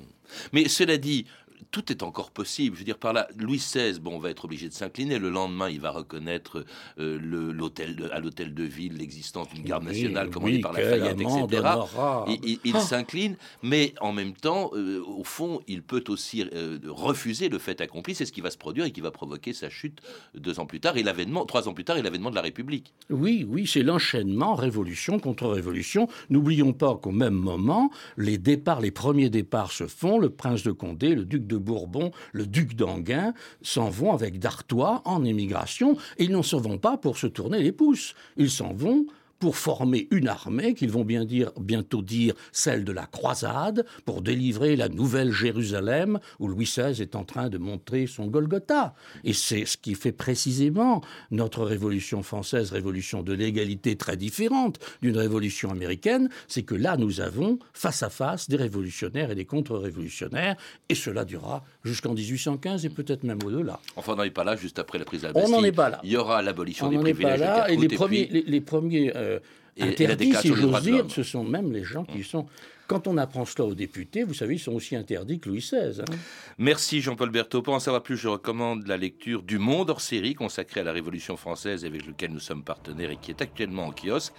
Mais 0.52 0.68
cela 0.68 0.96
dit, 0.98 1.26
tout 1.70 1.90
est 1.92 2.02
encore 2.02 2.30
possible. 2.30 2.74
Je 2.76 2.80
veux 2.80 2.84
dire, 2.84 2.98
par 2.98 3.12
là, 3.12 3.28
Louis 3.38 3.58
XVI, 3.58 3.98
bon, 4.00 4.18
va 4.18 4.30
être 4.30 4.44
obligé 4.44 4.68
de 4.68 4.72
s'incliner. 4.74 5.18
Le 5.18 5.30
lendemain, 5.30 5.68
il 5.70 5.80
va 5.80 5.90
reconnaître 5.90 6.64
euh, 6.98 7.18
l'hôtel 7.22 7.96
de- 7.96 8.08
à 8.10 8.20
l'hôtel 8.20 8.54
de 8.54 8.64
ville 8.64 8.96
l'existence 8.96 9.48
d'une 9.50 9.64
garde 9.64 9.82
Oui, 9.84 9.90
nationale 9.90 10.26
oui, 10.26 10.32
commandée 10.32 10.60
par 10.60 10.72
quelle 10.74 10.98
Lafayette, 11.00 11.20
etc. 11.20 11.46
honorable. 11.62 12.32
Il, 12.32 12.50
il- 12.50 12.58
il 12.64 12.76
Ah. 12.76 12.80
s'incline, 12.80 13.36
mais 13.62 13.94
en 14.00 14.12
même 14.12 14.32
temps, 14.34 14.70
euh, 14.74 15.02
au 15.06 15.24
fond, 15.24 15.60
il 15.68 15.82
peut 15.82 16.04
aussi 16.08 16.42
euh, 16.54 16.78
refuser 16.86 17.48
le 17.48 17.58
fait 17.58 17.80
accompli. 17.80 18.14
C'est 18.14 18.26
ce 18.26 18.32
qui 18.32 18.40
va 18.40 18.50
se 18.50 18.58
produire 18.58 18.84
et 18.84 18.90
qui 18.92 19.00
va 19.00 19.10
provoquer 19.10 19.52
sa 19.52 19.68
chute 19.70 20.00
deux 20.34 20.58
ans 20.60 20.66
plus 20.66 20.80
tard 20.80 20.96
et 20.96 21.02
l'avènement, 21.02 21.46
trois 21.46 21.68
ans 21.68 21.74
plus 21.74 21.84
tard, 21.84 21.96
et 21.96 22.02
l'avènement 22.02 22.30
de 22.30 22.34
la 22.34 22.42
République. 22.42 22.92
Oui, 23.10 23.46
oui, 23.48 23.66
c'est 23.66 23.82
l'enchaînement, 23.82 24.54
révolution 24.54 25.18
contre 25.18 25.46
révolution. 25.48 26.08
N'oublions 26.30 26.72
pas 26.72 26.96
qu'au 26.96 27.10
même 27.12 27.34
moment, 27.34 27.90
les 28.16 28.38
départs, 28.38 28.80
les 28.80 28.90
premiers 28.90 29.30
départs 29.30 29.72
se 29.72 29.86
font. 29.86 30.18
Le 30.18 30.30
prince 30.30 30.62
de 30.62 30.72
Condé, 30.72 31.14
le 31.14 31.24
duc 31.24 31.46
de 31.46 31.51
Bourbon, 31.56 32.10
le 32.32 32.46
duc 32.46 32.74
d'Anguin 32.74 33.34
s'en 33.62 33.90
vont 33.90 34.12
avec 34.12 34.38
d'Artois 34.38 35.02
en 35.04 35.24
émigration. 35.24 35.96
Ils 36.18 36.30
n'en 36.30 36.42
s'en 36.42 36.58
vont 36.58 36.78
pas 36.78 36.96
pour 36.96 37.18
se 37.18 37.26
tourner 37.26 37.62
les 37.62 37.72
pouces. 37.72 38.14
Ils 38.36 38.50
s'en 38.50 38.72
vont 38.72 39.06
pour 39.42 39.56
former 39.56 40.06
une 40.12 40.28
armée 40.28 40.72
qu'ils 40.72 40.92
vont 40.92 41.04
bien 41.04 41.24
dire, 41.24 41.50
bientôt 41.60 42.00
dire 42.00 42.32
celle 42.52 42.84
de 42.84 42.92
la 42.92 43.06
croisade, 43.06 43.84
pour 44.04 44.22
délivrer 44.22 44.76
la 44.76 44.88
nouvelle 44.88 45.32
Jérusalem 45.32 46.20
où 46.38 46.46
Louis 46.46 46.64
XVI 46.64 47.02
est 47.02 47.16
en 47.16 47.24
train 47.24 47.48
de 47.48 47.58
montrer 47.58 48.06
son 48.06 48.28
Golgotha. 48.28 48.94
Et 49.24 49.32
c'est 49.32 49.64
ce 49.64 49.76
qui 49.76 49.96
fait 49.96 50.12
précisément 50.12 51.02
notre 51.32 51.64
révolution 51.64 52.22
française, 52.22 52.70
révolution 52.70 53.24
de 53.24 53.32
l'égalité 53.32 53.96
très 53.96 54.16
différente 54.16 54.78
d'une 55.02 55.16
révolution 55.18 55.72
américaine, 55.72 56.28
c'est 56.46 56.62
que 56.62 56.76
là 56.76 56.96
nous 56.96 57.20
avons 57.20 57.58
face 57.72 58.04
à 58.04 58.10
face 58.10 58.48
des 58.48 58.54
révolutionnaires 58.56 59.32
et 59.32 59.34
des 59.34 59.44
contre-révolutionnaires, 59.44 60.54
et 60.88 60.94
cela 60.94 61.24
durera 61.24 61.64
jusqu'en 61.82 62.14
1815 62.14 62.86
et 62.86 62.90
peut-être 62.90 63.24
même 63.24 63.42
au-delà. 63.44 63.80
Enfin, 63.96 64.12
on 64.12 64.16
n'en 64.18 64.22
est 64.22 64.30
pas 64.30 64.44
là 64.44 64.54
juste 64.54 64.78
après 64.78 64.98
la 65.00 65.04
prise 65.04 65.22
de 65.22 65.26
la 65.26 65.32
On 65.32 65.40
Bastille. 65.40 65.52
n'en 65.56 65.64
est 65.64 65.72
pas 65.72 65.90
là. 65.90 66.00
Il 66.04 66.12
y 66.12 66.16
aura 66.16 66.42
l'abolition 66.42 66.86
On 66.86 66.90
des 66.90 66.96
n'en 66.96 67.04
est 67.06 67.14
pas 67.14 67.34
privilèges 67.34 67.40
de 67.40 67.44
là, 67.44 67.70
et 67.72 67.76
les 67.76 67.88
premiers, 67.88 68.28
les, 68.30 68.42
les 68.42 68.60
premiers 68.60 69.12
euh, 69.16 69.31
Et 69.76 69.84
la 69.84 69.88
interdits, 69.88 70.34
si 70.34 70.54
j'ose 70.54 70.82
dire, 70.82 71.06
ce 71.08 71.22
sont 71.22 71.44
même 71.44 71.72
les 71.72 71.84
gens 71.84 72.04
qui 72.04 72.22
sont... 72.22 72.46
Quand 72.88 73.06
on 73.06 73.16
apprend 73.16 73.46
cela 73.46 73.66
aux 73.66 73.74
députés, 73.74 74.22
vous 74.22 74.34
savez, 74.34 74.56
ils 74.56 74.58
sont 74.58 74.72
aussi 74.72 74.96
interdits 74.96 75.40
que 75.40 75.48
Louis 75.48 75.60
XVI. 75.60 76.00
hein. 76.00 76.16
Merci 76.58 77.00
Jean-Paul 77.00 77.30
Berthaud. 77.30 77.62
Pour 77.62 77.72
en 77.72 77.80
savoir 77.80 78.02
plus, 78.02 78.18
je 78.18 78.28
recommande 78.28 78.86
la 78.86 78.98
lecture 78.98 79.42
du 79.42 79.58
Monde 79.58 79.88
hors 79.88 80.02
série 80.02 80.34
consacré 80.34 80.80
à 80.80 80.84
la 80.84 80.92
Révolution 80.92 81.38
française 81.38 81.86
avec 81.86 82.06
lequel 82.06 82.32
nous 82.32 82.40
sommes 82.40 82.64
partenaires 82.64 83.10
et 83.10 83.16
qui 83.16 83.30
est 83.30 83.40
actuellement 83.40 83.86
en 83.86 83.92
kiosque. 83.92 84.34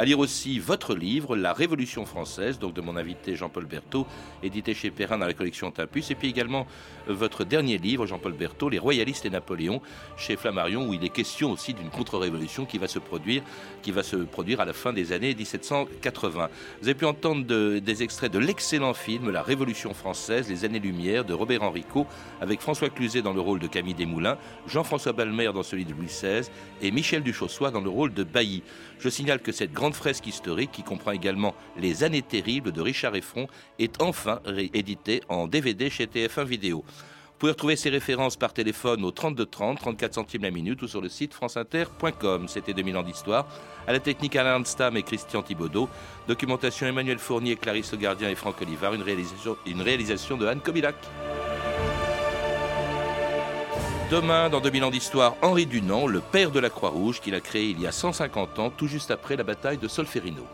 À 0.00 0.04
lire 0.04 0.20
aussi 0.20 0.60
votre 0.60 0.94
livre, 0.94 1.34
La 1.34 1.52
Révolution 1.52 2.06
française, 2.06 2.60
donc 2.60 2.72
de 2.72 2.80
mon 2.80 2.96
invité 2.96 3.34
Jean-Paul 3.34 3.66
Berthaud, 3.66 4.06
édité 4.44 4.72
chez 4.72 4.92
Perrin 4.92 5.18
dans 5.18 5.26
la 5.26 5.32
collection 5.34 5.72
Tempus, 5.72 6.12
et 6.12 6.14
puis 6.14 6.28
également 6.28 6.68
euh, 7.08 7.14
votre 7.14 7.42
dernier 7.42 7.78
livre, 7.78 8.06
Jean-Paul 8.06 8.32
Berthaud, 8.34 8.68
Les 8.68 8.78
Royalistes 8.78 9.26
et 9.26 9.30
Napoléon, 9.30 9.82
chez 10.16 10.36
Flammarion, 10.36 10.88
où 10.88 10.94
il 10.94 11.02
est 11.04 11.08
question 11.08 11.50
aussi 11.50 11.74
d'une 11.74 11.90
contre-révolution 11.90 12.64
qui 12.64 12.78
va 12.78 12.86
se 12.86 13.00
produire, 13.00 13.42
qui 13.82 13.90
va 13.90 14.04
se 14.04 14.14
produire 14.14 14.60
à 14.60 14.64
la 14.64 14.72
fin 14.72 14.92
des 14.92 15.10
années 15.10 15.34
1780. 15.34 16.48
Vous 16.80 16.86
avez 16.88 16.94
pu 16.94 17.04
entendre 17.04 17.44
de- 17.44 17.80
des 17.80 18.04
extraits 18.04 18.32
de 18.32 18.38
l'excellent 18.38 18.94
film 18.94 19.30
La 19.32 19.42
Révolution 19.42 19.94
française, 19.94 20.48
Les 20.48 20.64
années-lumière 20.64 21.24
de 21.24 21.34
Robert 21.34 21.64
Henrico, 21.64 22.06
avec 22.40 22.60
François 22.60 22.88
Cluzet 22.90 23.22
dans 23.22 23.32
le 23.32 23.40
rôle 23.40 23.58
de 23.58 23.66
Camille 23.66 23.94
Desmoulins, 23.94 24.38
Jean-François 24.68 25.12
Balmer 25.12 25.50
dans 25.52 25.64
celui 25.64 25.84
de 25.84 25.92
Louis 25.92 26.06
XVI 26.06 26.48
et 26.82 26.92
Michel 26.92 27.24
Duchossois 27.24 27.72
dans 27.72 27.80
le 27.80 27.90
rôle 27.90 28.14
de 28.14 28.22
Bailly. 28.22 28.62
Je 29.00 29.08
signale 29.08 29.40
que 29.40 29.50
cette 29.52 29.72
grande 29.72 29.87
fresque 29.94 30.26
historique, 30.26 30.72
qui 30.72 30.82
comprend 30.82 31.12
également 31.12 31.54
Les 31.76 32.04
années 32.04 32.22
terribles 32.22 32.72
de 32.72 32.80
Richard 32.80 33.14
Effron, 33.16 33.46
est 33.78 34.02
enfin 34.02 34.40
rééditée 34.44 35.22
en 35.28 35.46
DVD 35.46 35.90
chez 35.90 36.06
TF1 36.06 36.44
Vidéo. 36.44 36.84
Vous 37.38 37.42
pouvez 37.42 37.52
retrouver 37.52 37.76
ces 37.76 37.88
références 37.90 38.36
par 38.36 38.52
téléphone 38.52 39.04
au 39.04 39.12
32 39.12 39.46
30, 39.46 39.78
34 39.78 40.14
centimes 40.14 40.42
la 40.42 40.50
minute 40.50 40.82
ou 40.82 40.88
sur 40.88 41.00
le 41.00 41.08
site 41.08 41.32
franceinter.com. 41.34 42.48
C'était 42.48 42.74
2000 42.74 42.96
ans 42.96 43.04
d'histoire. 43.04 43.46
À 43.86 43.92
la 43.92 44.00
technique 44.00 44.34
Alain 44.34 44.64
Stam 44.64 44.96
et 44.96 45.04
Christian 45.04 45.42
Thibaudot. 45.42 45.88
Documentation 46.26 46.88
Emmanuel 46.88 47.20
Fournier, 47.20 47.54
Clarisse 47.54 47.92
Le 47.92 47.98
Gardien 47.98 48.28
et 48.28 48.34
Franck 48.34 48.60
Olivard. 48.60 48.94
Une 48.94 49.02
réalisation, 49.02 49.56
une 49.66 49.82
réalisation 49.82 50.36
de 50.36 50.46
Anne 50.46 50.60
Kobilac. 50.60 50.96
Demain, 54.10 54.48
dans 54.48 54.62
2000 54.62 54.84
ans 54.84 54.90
d'histoire, 54.90 55.36
Henri 55.42 55.66
Dunant, 55.66 56.06
le 56.06 56.20
père 56.20 56.50
de 56.50 56.58
la 56.58 56.70
Croix-Rouge, 56.70 57.20
qu'il 57.20 57.34
a 57.34 57.40
créé 57.40 57.68
il 57.68 57.78
y 57.78 57.86
a 57.86 57.92
150 57.92 58.58
ans, 58.58 58.70
tout 58.70 58.86
juste 58.86 59.10
après 59.10 59.36
la 59.36 59.44
bataille 59.44 59.76
de 59.76 59.86
Solferino. 59.86 60.46